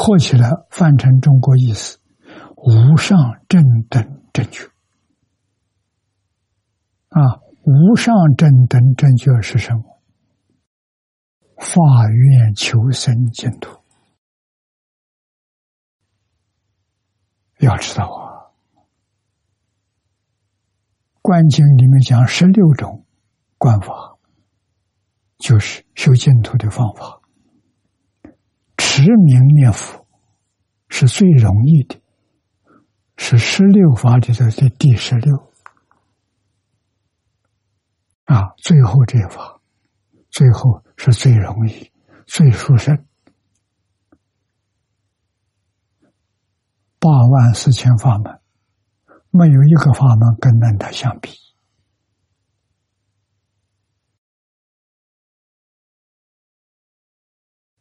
[0.00, 1.98] 合起来翻成中国意思
[2.54, 4.62] 无上正等正觉
[7.08, 10.00] 啊，无上正等正觉是什么？
[11.56, 13.76] 法愿求生净土，
[17.58, 18.54] 要知道啊，
[21.20, 23.04] 观经里面讲十六种
[23.56, 24.16] 观法，
[25.38, 27.17] 就是修净土的方法。
[28.98, 30.04] 持名念佛
[30.88, 32.00] 是最容易的，
[33.16, 35.52] 是十六法里头的第十六
[38.24, 39.60] 啊，最后这法，
[40.30, 40.82] 最后。
[41.00, 41.92] 是最容易、
[42.26, 43.06] 最殊胜。
[46.98, 48.40] 八万四千法门，
[49.30, 51.30] 没有一个法门跟那它相比。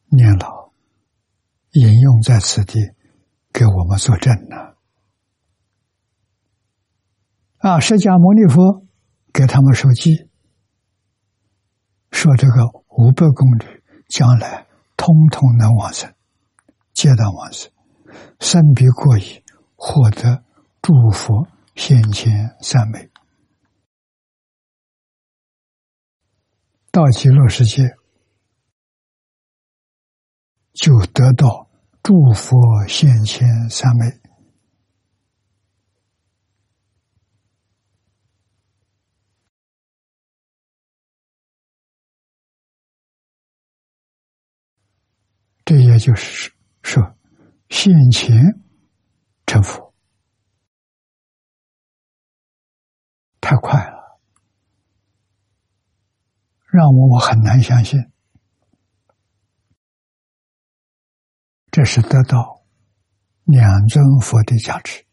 [0.10, 0.67] 念老
[1.80, 2.80] 引用在此地，
[3.54, 4.56] 给我们作证呢。
[7.58, 8.86] 啊，释迦牟尼佛
[9.34, 10.30] 给他们授记，
[12.12, 12.86] 说这个。
[12.98, 14.66] 五百公里，将来
[14.96, 16.16] 通通能往生，
[16.94, 17.72] 皆当往生，
[18.40, 19.44] 生彼过矣，
[19.76, 20.44] 获得
[20.82, 23.12] 诸佛先前三昧，
[26.90, 27.84] 到极乐世界
[30.74, 31.67] 就得到
[32.08, 34.06] 诸佛先前三昧。
[45.66, 47.04] 这也就是说，
[47.68, 48.58] 现前
[49.46, 49.94] 成佛
[53.42, 54.18] 太快了，
[56.68, 58.00] 让我我很难相信。
[61.78, 62.66] 这是得到
[63.44, 65.06] 两尊佛的加持，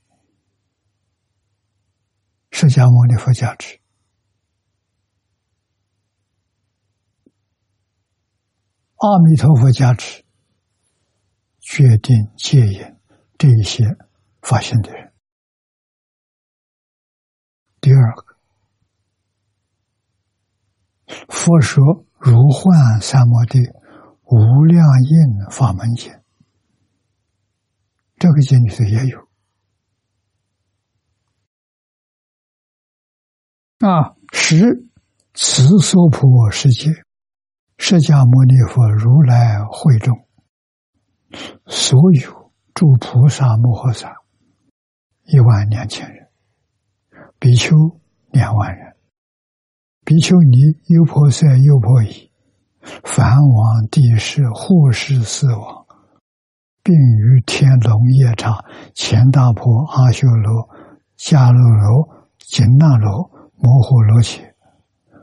[2.51, 3.79] 释迦牟尼佛加持，
[8.97, 10.25] 阿弥陀佛加持。
[11.61, 12.99] 决定戒烟
[13.37, 13.85] 这一些
[14.41, 15.12] 发现的人。
[17.83, 18.39] 第二个，
[21.29, 23.59] 佛说如幻三摩地
[24.23, 26.24] 无量印法门经，
[28.25, 29.29] 这个经里头也有
[33.87, 34.89] 啊，十
[35.35, 36.91] 慈娑婆世界，
[37.77, 40.27] 释迦牟尼佛如来会众。
[41.66, 44.22] 所有诸菩萨摩诃萨
[45.25, 46.27] 一万两千人，
[47.39, 47.77] 比丘
[48.31, 48.97] 两万人，
[50.03, 52.33] 比丘尼优婆塞、优婆夷、
[53.05, 55.84] 梵王、帝释、护世四王，
[56.85, 58.62] 并于天龙夜叉、
[58.95, 60.68] 乾大婆、阿修罗、
[61.16, 64.55] 迦楼罗、紧那罗、摩诃罗伽，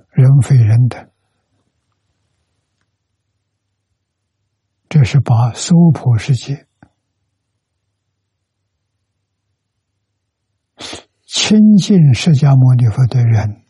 [0.10, 1.08] 人非人等。
[4.90, 6.68] 这是把娑婆世界
[11.26, 13.62] 亲近释迦牟尼佛的人，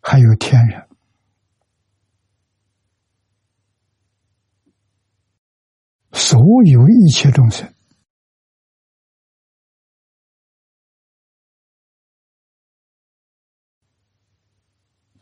[0.00, 0.85] 还有天人，
[6.18, 7.72] 所有一切众生，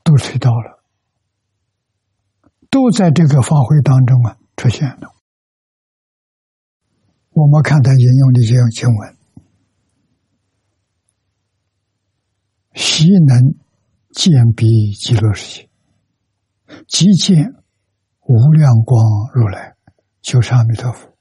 [0.04, 0.84] 都吹到了。
[2.70, 5.14] 都在这个发挥当中啊出现了。
[7.30, 9.16] 我们看他引用的这样经文
[12.74, 13.54] ：“习能
[14.10, 15.70] 见彼极乐世界，
[16.88, 17.52] 即见
[18.20, 19.73] 无量光如来，
[20.24, 21.14] 就是阿弥陀佛，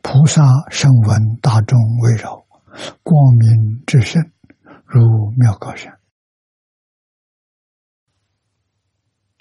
[0.00, 0.40] 菩萨
[0.70, 2.46] 声闻大众围绕，
[3.02, 4.22] 光明至圣，
[4.86, 5.98] 如妙高山。”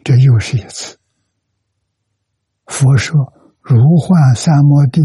[0.03, 0.97] 这又是一次。
[2.65, 3.15] 佛说
[3.61, 5.01] 《如幻三摩地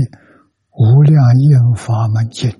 [0.71, 2.51] 无量应法门经》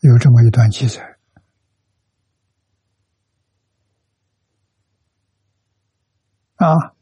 [0.00, 1.16] 有这么一段记载
[6.56, 6.96] 啊，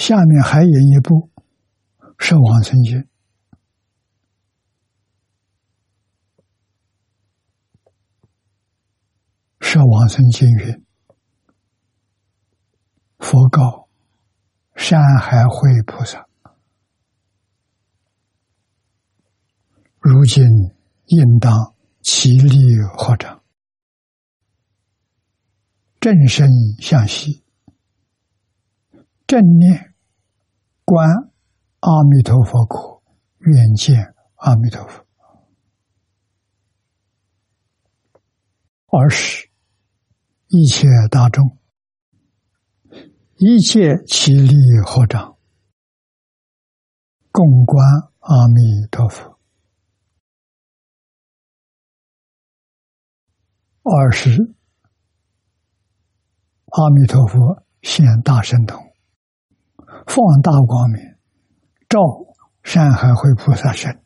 [0.00, 1.30] 下面还有一部
[2.16, 2.96] 《摄往生经》，
[9.60, 10.86] 《摄往生经》云。
[13.18, 13.90] 佛告
[14.74, 16.26] 山海会菩萨
[20.00, 20.42] ：“如今
[21.08, 23.42] 应当起立合掌，
[26.00, 26.48] 正身
[26.80, 27.44] 向西，
[29.26, 29.89] 正念
[30.90, 31.30] 观
[31.78, 33.00] 阿弥陀佛苦，
[33.38, 35.06] 愿见阿弥陀佛。
[38.88, 39.48] 而是，
[40.48, 41.56] 一切大众。”
[43.38, 44.52] 一切起立
[44.84, 45.38] 合掌，
[47.30, 47.86] 共观
[48.18, 49.38] 阿弥陀佛。
[53.82, 54.56] 二是
[56.66, 58.89] 阿弥陀佛现大神通，
[60.06, 61.02] 放大光明，
[61.88, 62.00] 照
[62.62, 64.02] 山海会菩萨身。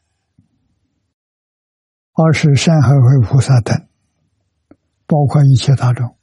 [2.12, 3.88] 二是山海会菩萨等，
[5.06, 6.16] 包括一切大众，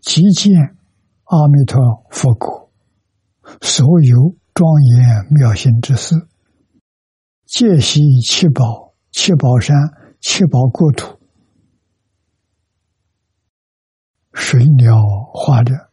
[0.00, 0.76] 即见。
[1.28, 2.70] 阿弥陀佛国，
[3.60, 6.14] 所有庄严妙心之事，
[7.44, 9.74] 皆悉七宝、七宝山、
[10.20, 11.18] 七宝国土、
[14.32, 15.85] 水鸟花的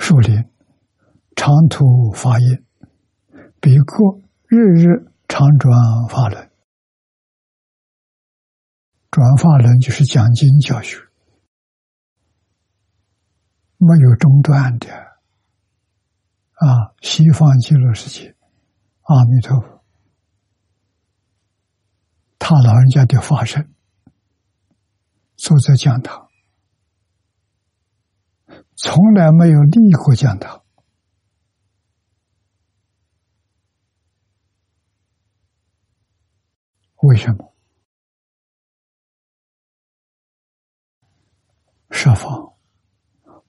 [0.00, 0.50] 树林，
[1.36, 2.64] 长途发音，
[3.60, 5.70] 比过日日常转
[6.08, 6.50] 法轮，
[9.10, 10.96] 转法轮就是讲经教学。
[13.76, 14.88] 没有中断的
[16.54, 16.94] 啊！
[17.02, 18.34] 西方极乐世界，
[19.02, 19.84] 阿弥陀佛，
[22.38, 23.70] 他老人家的化身
[25.36, 26.29] 坐在讲堂，
[28.82, 30.64] 从来没有立过讲堂。
[37.02, 37.54] 为什么？
[41.90, 42.54] 设防。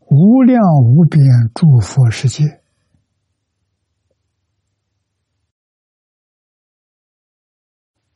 [0.09, 1.23] 无量无边
[1.55, 2.61] 诸佛世界，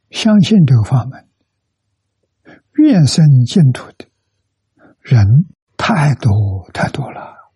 [0.09, 1.30] 相信这个法门，
[2.74, 4.09] 愿生净土的
[4.99, 5.54] 人
[5.88, 7.51] 太多太多了，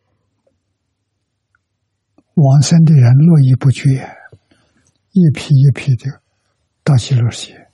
[2.36, 3.89] 往生的人络绎不绝，
[5.09, 6.21] 一批一批的
[6.84, 7.71] 到极乐世界，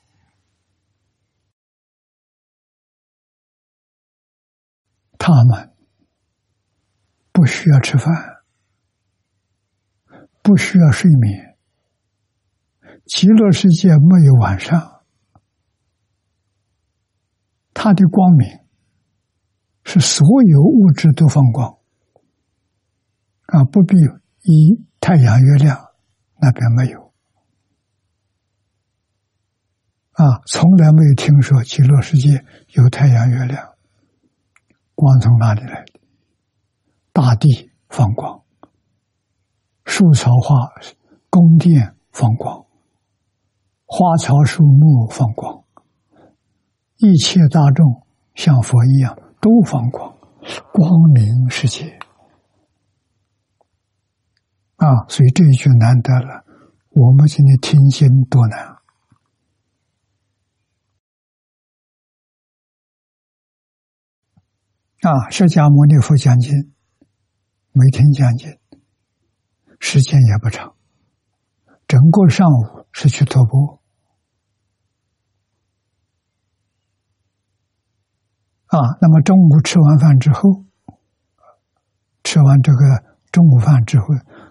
[5.18, 5.76] 他们。
[7.34, 8.46] 不需要吃饭，
[10.42, 11.58] 不需要睡眠。
[13.06, 15.04] 极乐世界没有晚上，
[17.74, 18.65] 它的光明
[19.86, 21.78] 是所有物质都放光
[23.46, 23.96] 啊，不必
[24.42, 25.78] 以太阳、月亮
[26.42, 27.14] 那边没有
[30.14, 33.76] 啊，从来没有听说极乐世界有太阳、月亮，
[34.96, 36.00] 光从哪里来的？
[37.14, 38.44] 大地放光，
[39.86, 40.72] 树草花
[41.30, 42.66] 宫殿放光，
[43.86, 45.64] 花草树木放光，
[46.98, 49.16] 一切大众像佛一样
[49.46, 50.18] 都放光，
[50.74, 52.00] 光明世界
[54.78, 55.06] 啊！
[55.08, 56.44] 所以这一句难得了，
[56.90, 58.60] 我们今天听经多难。
[65.02, 66.52] 啊，释迦牟尼佛讲经，
[67.72, 68.50] 每天讲经，
[69.80, 70.76] 时间也不长，
[71.88, 73.85] 整个上午是去托钵。
[78.68, 80.66] 啊，那么中午吃完饭之后，
[82.24, 84.08] 吃完这个中午饭之后，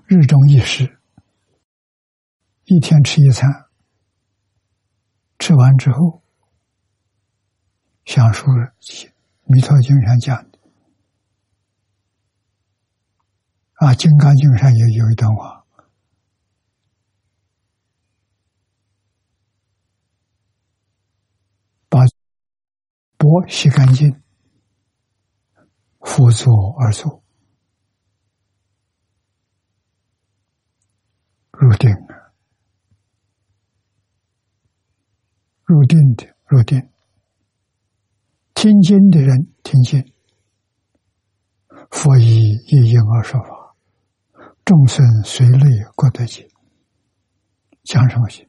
[0.06, 0.98] 日中一食，
[2.64, 3.50] 一天吃一餐。
[5.36, 6.22] 吃完之后，
[8.06, 8.46] 想说
[9.42, 10.58] 《弥陀经》上讲的，
[13.74, 15.66] 啊，《金刚经》上也有一段话，
[21.90, 22.00] 把
[23.24, 24.20] 钵洗干净，
[26.00, 27.24] 辅佐而坐，
[31.52, 31.90] 入定。
[35.64, 36.90] 入定的入定，
[38.52, 40.12] 听经的人听经，
[41.90, 43.74] 佛以一因而说法，
[44.62, 46.50] 众生随类各得去。
[47.82, 48.46] 讲什么经？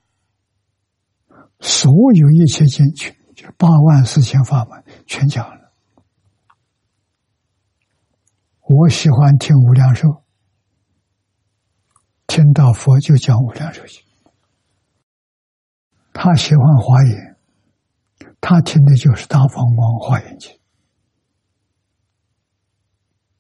[1.62, 5.74] 所有一切经全，就就八万四千法门全讲了。
[8.62, 10.24] 我喜欢听无量寿，
[12.26, 14.02] 听到佛就讲无量寿经。
[16.14, 17.38] 他喜欢华严，
[18.42, 20.58] 他听的就是大方光华严经。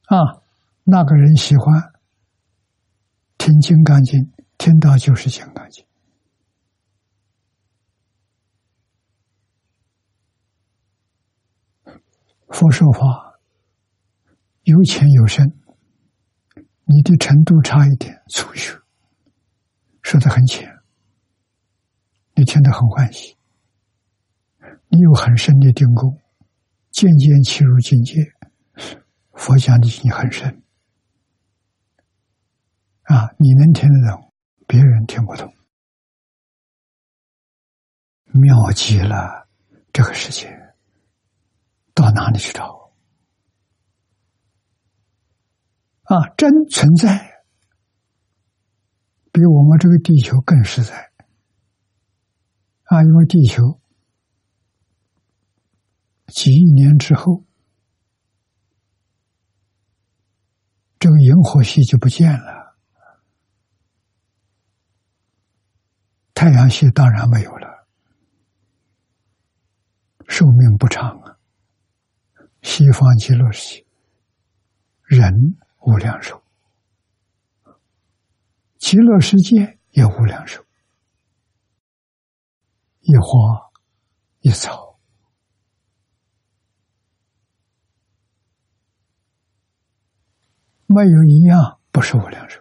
[0.08, 0.44] 啊，
[0.84, 1.94] 那个人喜欢
[3.38, 5.86] 听金刚经，听到就是金刚经。
[12.56, 13.38] 佛说法
[14.64, 15.60] 有浅有深，
[16.86, 18.80] 你的程度差一点，粗学
[20.02, 20.74] 说的很浅。
[22.34, 23.36] 你听得很欢喜，
[24.88, 26.18] 你有很深的定功，
[26.92, 28.26] 渐渐切入境界，
[29.34, 30.64] 佛讲的经很深
[33.02, 33.36] 啊！
[33.38, 34.32] 你能听得懂，
[34.66, 35.54] 别人听不懂，
[38.28, 39.50] 妙极了！
[39.92, 40.65] 这个世界
[41.96, 42.92] 到哪里去找？
[46.04, 47.44] 啊，真存在，
[49.32, 51.12] 比我们这个地球更实在。
[52.84, 53.82] 啊，因为地球
[56.28, 57.44] 几亿年之后，
[61.00, 62.78] 这个银河系就不见了，
[66.36, 67.88] 太阳系当然没有了，
[70.28, 71.35] 寿命不长啊。
[72.66, 73.86] 西方极乐世界，
[75.04, 76.44] 人无量寿，
[78.80, 80.66] 极乐世界也无量寿。
[83.02, 83.72] 一花
[84.40, 85.00] 一草，
[90.88, 92.60] 没有一样不是无量寿。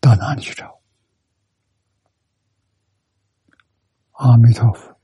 [0.00, 0.82] 到哪里去找？
[4.10, 4.97] 阿弥陀佛，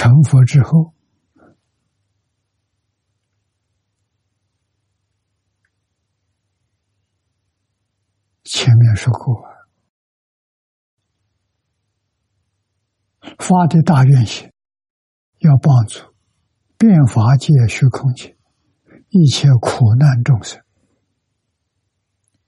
[0.00, 0.94] 成佛之后。
[8.44, 9.44] 前面说过，
[13.38, 14.50] 发的大愿心，
[15.40, 16.14] 要帮助
[16.78, 18.38] 变法界虚空界
[19.10, 20.64] 一切苦难众生，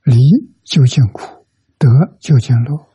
[0.05, 0.16] 离
[0.64, 1.46] 究竟苦，
[1.76, 2.88] 得究竟乐。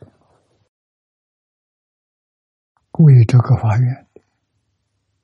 [2.98, 4.07] 为这个发愿，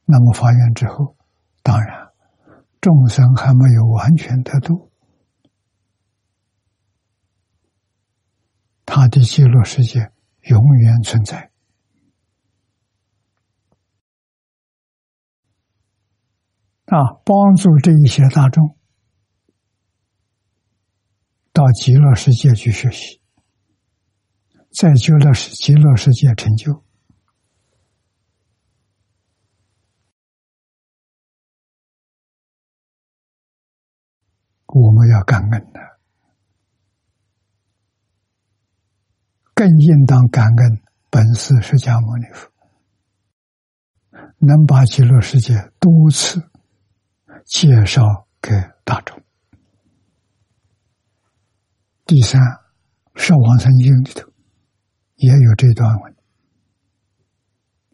[0.04, 1.16] 那么发愿之后，
[1.62, 2.12] 当然
[2.80, 4.92] 众生还没有完全得度。
[8.84, 11.50] 他的极乐世界永远存在
[16.84, 17.18] 啊！
[17.24, 18.76] 帮助这一些大众
[21.52, 23.20] 到极乐世界去学习，
[24.70, 26.83] 在极乐世极乐世界成就，
[34.74, 35.80] 我们要感恩的。
[39.54, 42.50] 更应当感恩本师释迦牟尼佛，
[44.38, 46.50] 能把极乐世界多次
[47.44, 48.50] 介绍给
[48.82, 49.22] 大众。
[52.04, 52.40] 第三，
[53.14, 54.28] 《是往生经》里头
[55.14, 56.16] 也有这段文，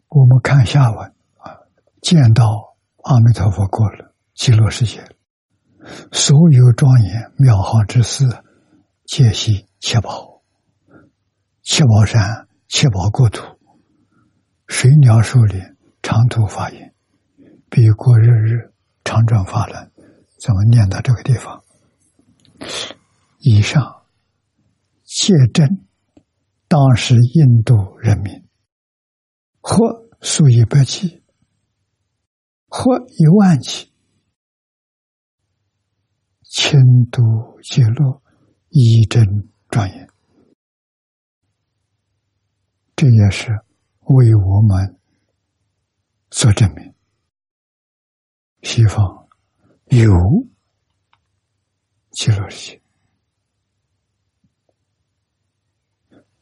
[0.07, 1.61] 我们看下文啊，
[2.01, 5.15] 见到阿弥陀佛过了极乐世界，
[6.11, 8.25] 所有庄严妙好之事，
[9.05, 10.41] 皆悉切宝。
[11.63, 13.43] 七宝山七宝国土，
[14.67, 15.61] 水鸟树林，
[16.01, 16.93] 长途发言，
[17.69, 18.73] 彼国日日，
[19.03, 19.91] 长转法轮。
[20.39, 21.63] 怎么念到这个地方？
[23.37, 24.05] 以上
[25.03, 25.85] 皆证，
[26.67, 28.47] 当时印度人民，
[29.61, 31.23] 或数以百计，
[32.67, 33.90] 或一万计，
[36.53, 38.21] 千度极乐，
[38.67, 40.09] 一真庄严。
[42.93, 43.57] 这也是
[44.01, 44.99] 为我们
[46.29, 46.93] 所证明。
[48.63, 49.29] 西方
[49.85, 50.11] 有
[52.11, 52.81] 极乐世界，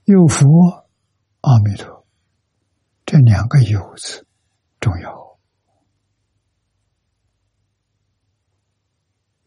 [0.06, 0.90] 有佛
[1.42, 2.08] 阿弥陀，
[3.06, 4.26] 这两个“有”字
[4.80, 5.19] 重要。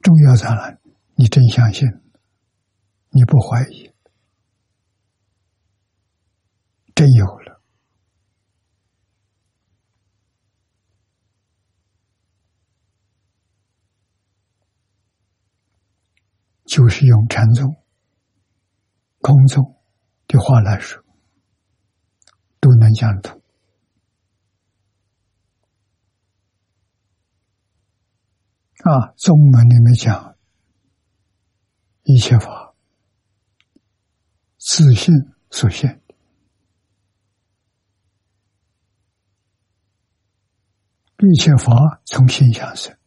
[0.02, 0.78] 重要在哪？
[1.14, 1.88] 你真相信，
[3.10, 3.92] 你不怀疑。
[6.94, 7.60] 真有了，
[16.64, 17.76] 就是用禅宗、
[19.20, 19.80] 空宗
[20.26, 21.02] 的话来说，
[22.60, 23.41] 都能讲通。
[28.82, 30.36] 啊，宗门里面讲，
[32.02, 32.74] 一切法
[34.58, 35.14] 自信
[35.50, 36.02] 所现。
[41.18, 42.98] 一切法从心想生，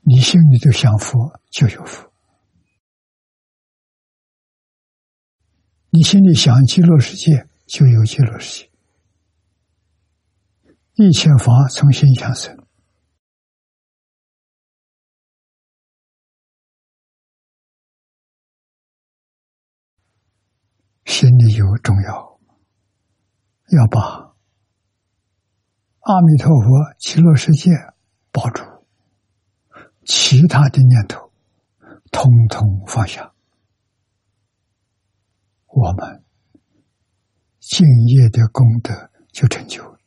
[0.00, 2.10] 你心里就想佛就有佛；
[5.90, 8.70] 你心里想极乐世界就有极乐世界。
[10.94, 12.65] 一切法从心想生，
[21.06, 22.38] 心里有重要，
[23.70, 24.34] 要把。
[26.00, 27.70] 阿弥陀佛，极乐世界
[28.30, 28.84] 保住，
[30.04, 31.32] 其他的念头
[32.12, 33.32] 通通放下，
[35.66, 36.24] 我们
[37.60, 39.98] 敬业的功德就成就了。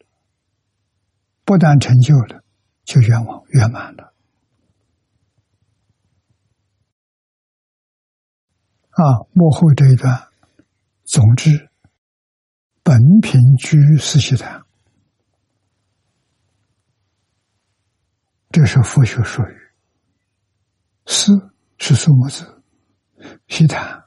[1.44, 2.44] 不但成就了，
[2.84, 4.14] 就愿望圆满了。
[8.92, 10.29] 啊，幕后这一段，
[11.10, 11.72] 总之，
[12.84, 14.62] 本品居四悉檀。
[18.52, 19.58] 这是佛学术语，
[21.08, 21.34] 四
[21.80, 22.62] 是数目字，
[23.48, 24.04] 西谈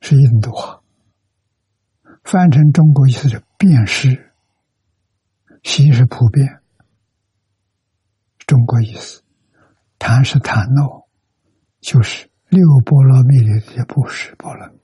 [0.00, 0.82] 是印度话，
[2.22, 4.32] 翻成中国意思是辨识，
[5.62, 6.62] 西是普遍，
[8.46, 9.22] 中国意思，
[9.98, 11.06] 谈是谈诺，
[11.82, 14.83] 就是六波罗蜜里的布施波罗蜜。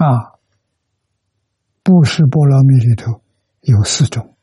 [0.00, 0.40] 啊，
[1.82, 3.22] 布施波罗蜜里头
[3.60, 4.34] 有四种。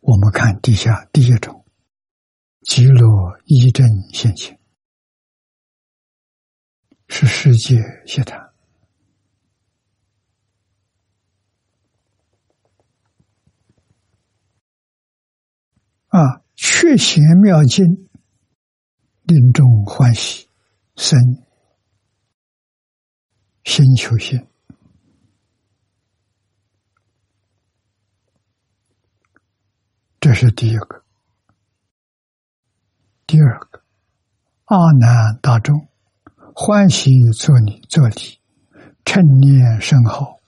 [0.00, 1.66] 我们看底下第一种，
[2.62, 4.58] 极乐一真现前，
[7.06, 7.76] 是世界
[8.06, 8.50] 现谈
[16.06, 18.08] 啊，确贤妙境，
[19.24, 20.48] 令众欢喜，
[20.96, 21.20] 生
[23.64, 24.46] 心求心。
[30.20, 31.04] 这是第一个，
[33.26, 33.82] 第二个，
[34.66, 35.88] 阿难大众
[36.54, 38.40] 欢喜做礼做礼，
[39.04, 40.38] 称念甚好，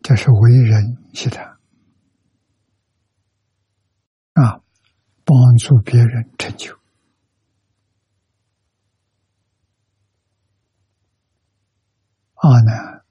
[0.00, 1.44] 这是为人习谈
[4.32, 4.62] 啊，
[5.26, 6.77] 帮助别人成就。
[12.40, 13.04] 阿难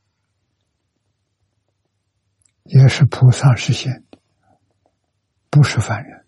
[2.63, 4.19] 也是菩萨实现的。
[5.49, 6.25] 不是凡人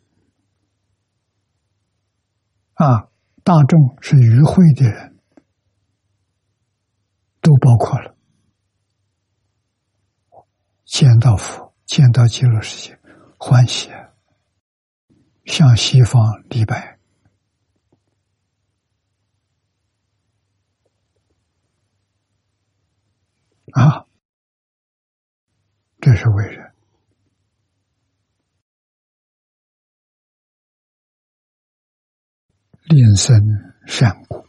[2.73, 3.09] 啊！
[3.43, 5.17] 大众是与会的人，
[7.41, 8.15] 都包括了。
[10.85, 12.99] 见到佛，见到极乐世界，
[13.39, 13.89] 欢喜，
[15.45, 16.98] 向西方礼拜
[23.73, 24.05] 啊，
[26.01, 26.73] 这是为人。
[32.85, 33.35] 令生
[33.85, 34.43] 善果，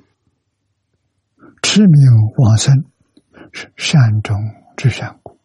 [1.62, 2.00] 持名
[2.38, 2.74] 往生
[3.52, 4.34] 是善终
[4.78, 5.36] 之善果。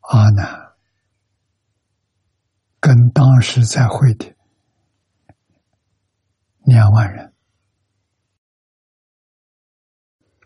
[0.00, 0.74] 阿难
[2.80, 4.34] 跟当时在会的
[6.68, 7.32] 两万人，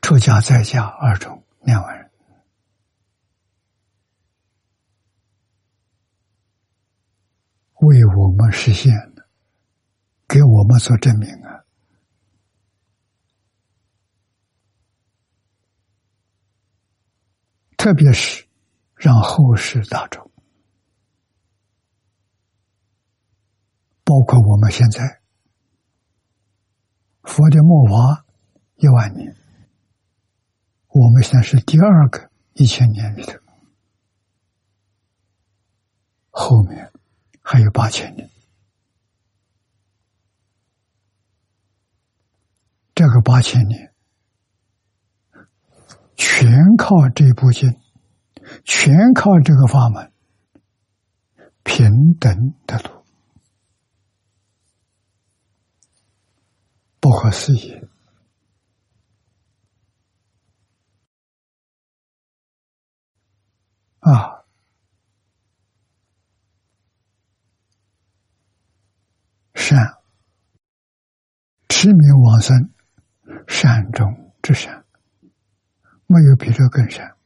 [0.00, 2.10] 出家在家二众两万人，
[7.80, 9.28] 为我们实现的，
[10.28, 11.64] 给我们做证明啊！
[17.76, 18.46] 特别是
[18.94, 20.30] 让后世大众。
[24.04, 25.21] 包括我们现在，
[27.22, 28.24] 佛的末法
[28.76, 29.34] 一万年，
[30.88, 33.38] 我们现在是第二个一千年里头，
[36.30, 36.92] 后面
[37.40, 38.28] 还有八千年，
[42.94, 43.92] 这个八千年
[46.16, 47.72] 全靠这部经，
[48.64, 50.12] 全靠这个法门，
[51.62, 53.01] 平等的路。
[57.32, 57.80] 不可思议
[64.00, 64.44] 啊！
[69.54, 70.02] 善，
[71.68, 72.70] 痴迷往生，
[73.48, 74.84] 善中之善，
[76.06, 77.16] 没有比这更善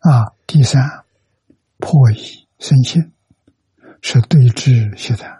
[0.00, 0.34] 啊！
[0.48, 1.04] 第三，
[1.76, 3.12] 破疑生信，
[4.02, 5.37] 是对治现在。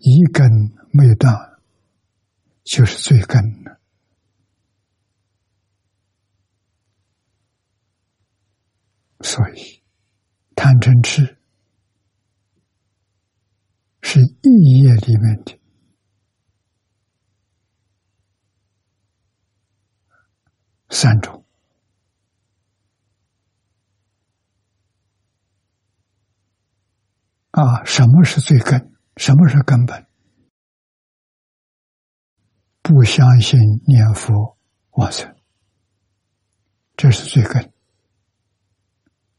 [0.00, 0.50] 一根
[0.92, 1.58] 没断，
[2.64, 3.78] 就是最根的。
[9.22, 9.82] 所以，
[10.56, 11.38] 贪嗔痴
[14.00, 15.60] 是意业里面的
[20.88, 21.44] 三种
[27.50, 27.84] 啊。
[27.84, 28.89] 什么是最根？
[29.20, 30.06] 什么是根本？
[32.80, 34.56] 不相信念佛
[34.92, 35.36] 往生，
[36.96, 37.70] 这是最根。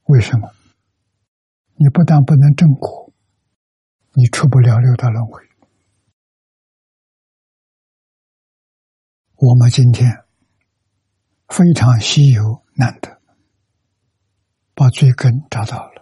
[0.03, 0.53] 为什么？
[1.73, 3.11] 你不但不能证果，
[4.13, 5.41] 你出不了六道轮回。
[9.38, 10.07] 我们今天
[11.47, 13.19] 非常稀有难得，
[14.75, 16.01] 把最根找到了。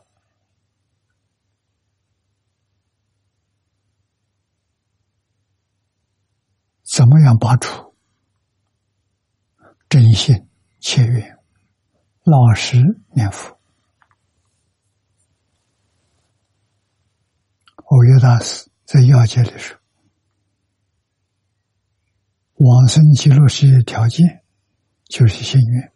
[7.00, 7.96] 怎么样拔除？
[9.88, 10.50] 真心
[10.82, 11.40] 切愿，
[12.26, 12.76] 老实
[13.14, 13.58] 念佛。
[17.86, 19.80] 欧耶大师在要解的时候，
[22.66, 24.44] 往生极乐世界条件
[25.06, 25.94] 就是心愿，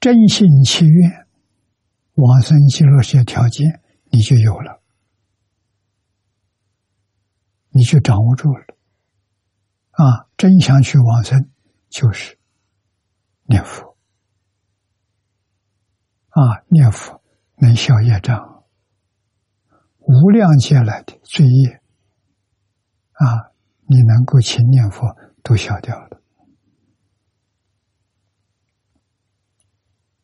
[0.00, 1.28] 真心切愿，
[2.14, 4.82] 往生极乐世界条件你就有了，
[7.68, 8.73] 你就掌握住了。
[9.96, 11.50] 啊，真想去往生，
[11.88, 12.38] 就是
[13.44, 13.96] 念佛。
[16.30, 17.22] 啊，念佛
[17.58, 18.64] 能消业障，
[19.98, 21.80] 无量劫来的罪业，
[23.12, 23.52] 啊，
[23.86, 26.20] 你能够勤念佛，都消掉了。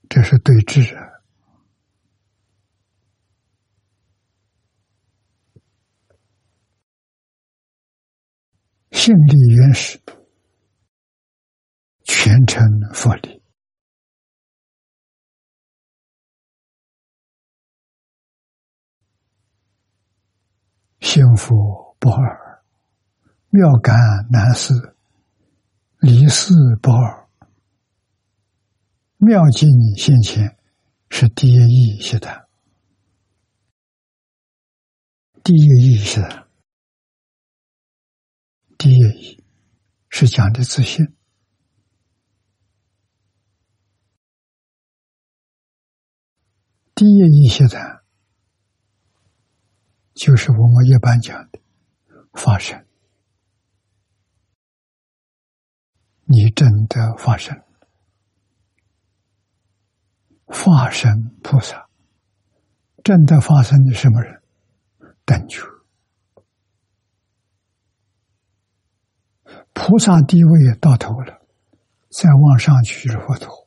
[0.09, 1.20] 这是对治啊
[9.01, 9.99] 性力原始，
[12.05, 13.43] 全程佛力，
[21.01, 22.63] 幸福不二，
[23.49, 23.97] 妙感
[24.31, 24.95] 难思，
[26.01, 27.27] 离世不二，
[29.17, 30.59] 妙境现前，
[31.09, 32.51] 是第一义习的，
[35.43, 36.50] 第一义习的。
[38.81, 39.45] 第一义
[40.09, 41.15] 是讲的自信，
[46.95, 48.01] 第一义现在
[50.15, 51.61] 就是我们一般讲的
[52.33, 52.87] 发生，
[56.25, 57.63] 你真的发生，
[60.47, 61.91] 化身菩萨，
[63.05, 64.43] 真的发生的什么人？
[65.27, 65.70] 等觉。
[69.83, 71.41] 菩萨地位也到头了，
[72.11, 73.67] 再往上去是佛陀。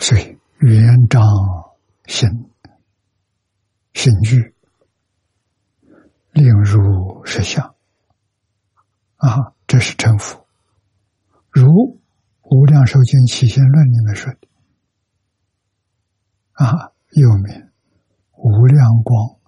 [0.00, 1.22] 所以圆章
[2.06, 2.28] 心
[3.94, 4.56] 心具，
[6.32, 7.76] 令入实相
[9.18, 10.48] 啊，这是成佛。
[11.50, 11.62] 如
[12.42, 14.48] 《无量寿经起心论》里面说的
[16.52, 17.70] 啊，又名
[18.40, 19.40] 无量光，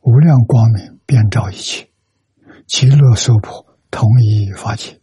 [0.00, 1.92] 无量光明遍照一切，
[2.66, 5.02] 极乐娑婆同一法界。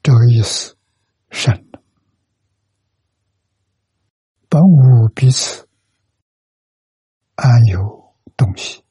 [0.00, 0.76] 这个意思
[1.28, 1.82] 深了，
[4.48, 5.68] 本无彼此，
[7.34, 8.84] 安有东西？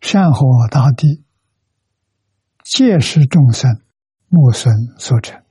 [0.00, 1.24] 善火大地，
[2.64, 3.82] 皆是众生
[4.28, 5.42] 木孙所成。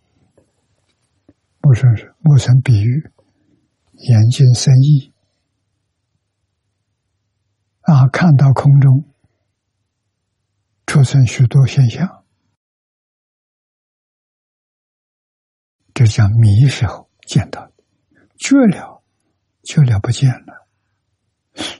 [1.61, 3.11] 木孙是木孙比喻，
[3.93, 5.13] 眼睛生意
[7.81, 9.03] 啊，看到空中
[10.85, 12.23] 出现许多现象。
[15.93, 17.73] 这叫迷时候见到的，
[18.37, 19.03] 觉了，
[19.63, 20.67] 觉了不见了。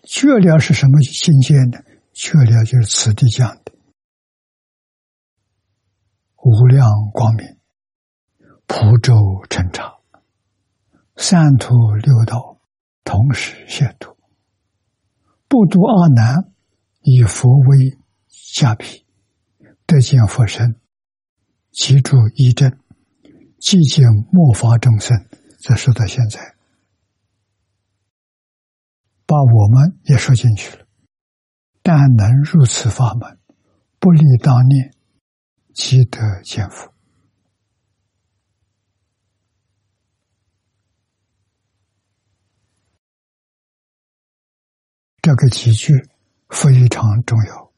[0.04, 1.80] 觉了是什么境界呢？
[2.14, 3.77] 觉了就是此地讲的
[6.48, 7.46] 无量光明，
[8.68, 9.14] 普周
[9.50, 9.96] 成常，
[11.18, 12.62] 三途六道
[13.04, 14.16] 同时现度，
[15.50, 16.54] 不度阿难，
[17.02, 17.98] 以佛为
[18.30, 19.06] 下皮，
[19.86, 20.80] 得见佛身，
[21.74, 22.80] 其住一真。
[23.60, 25.28] 寂静末法众生，
[25.60, 26.56] 这说到现在，
[29.26, 30.86] 把我们也说进去了。
[31.82, 33.38] 但能入此法门，
[34.00, 34.94] 不立当念，
[35.78, 36.92] 即得见佛。
[45.22, 45.94] 这个几句
[46.50, 47.72] 非常重要。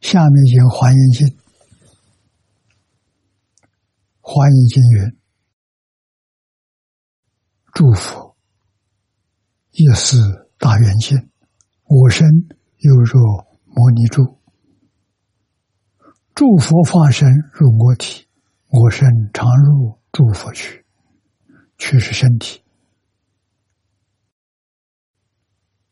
[0.00, 1.26] 下面讲《华严经》，
[4.22, 5.18] 《华严经》云
[7.78, 8.34] ：“祝福
[9.70, 11.30] 一思大圆镜，
[11.84, 12.26] 我身
[12.78, 14.40] 又若摩尼珠。
[16.34, 18.26] 诸佛化身入我体，
[18.66, 20.84] 我身常入诸佛去，
[21.76, 22.64] 却是身体。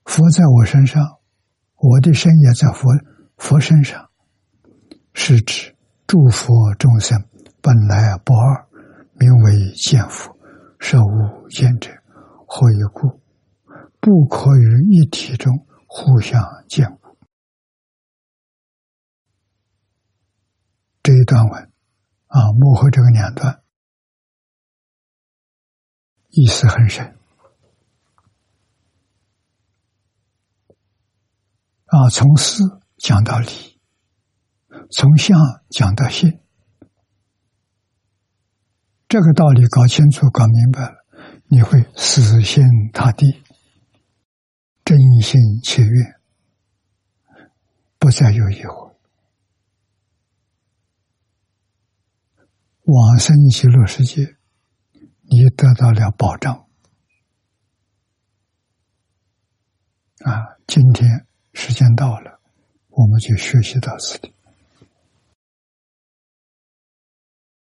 [0.07, 1.20] 佛在我身上，
[1.76, 2.91] 我的身也在佛
[3.37, 4.11] 佛身上。”
[5.14, 7.28] 是指诸佛众生
[7.61, 8.66] 本来不二，
[9.12, 10.36] 名为见佛，
[10.79, 11.91] 实无见者，
[12.47, 13.20] 何以故？
[14.01, 17.16] 不可于一体中互相见故。
[21.03, 21.72] 这一段文
[22.27, 23.62] 啊，幕后这个两段
[26.31, 27.16] 意思很深
[31.87, 32.62] 啊，从思
[32.99, 33.81] 讲到理。
[34.91, 35.39] 从相
[35.70, 36.41] 讲到性，
[39.09, 41.05] 这个道理搞清楚、搞明白了，
[41.47, 43.43] 你会死心塌地、
[44.85, 46.21] 真心切愿，
[47.99, 48.97] 不再有疑惑。
[52.83, 54.37] 往生极乐世界，
[55.23, 56.67] 你得到了保障。
[60.21, 62.41] 啊，今天时间到了，
[62.89, 64.36] 我们就学习到此地。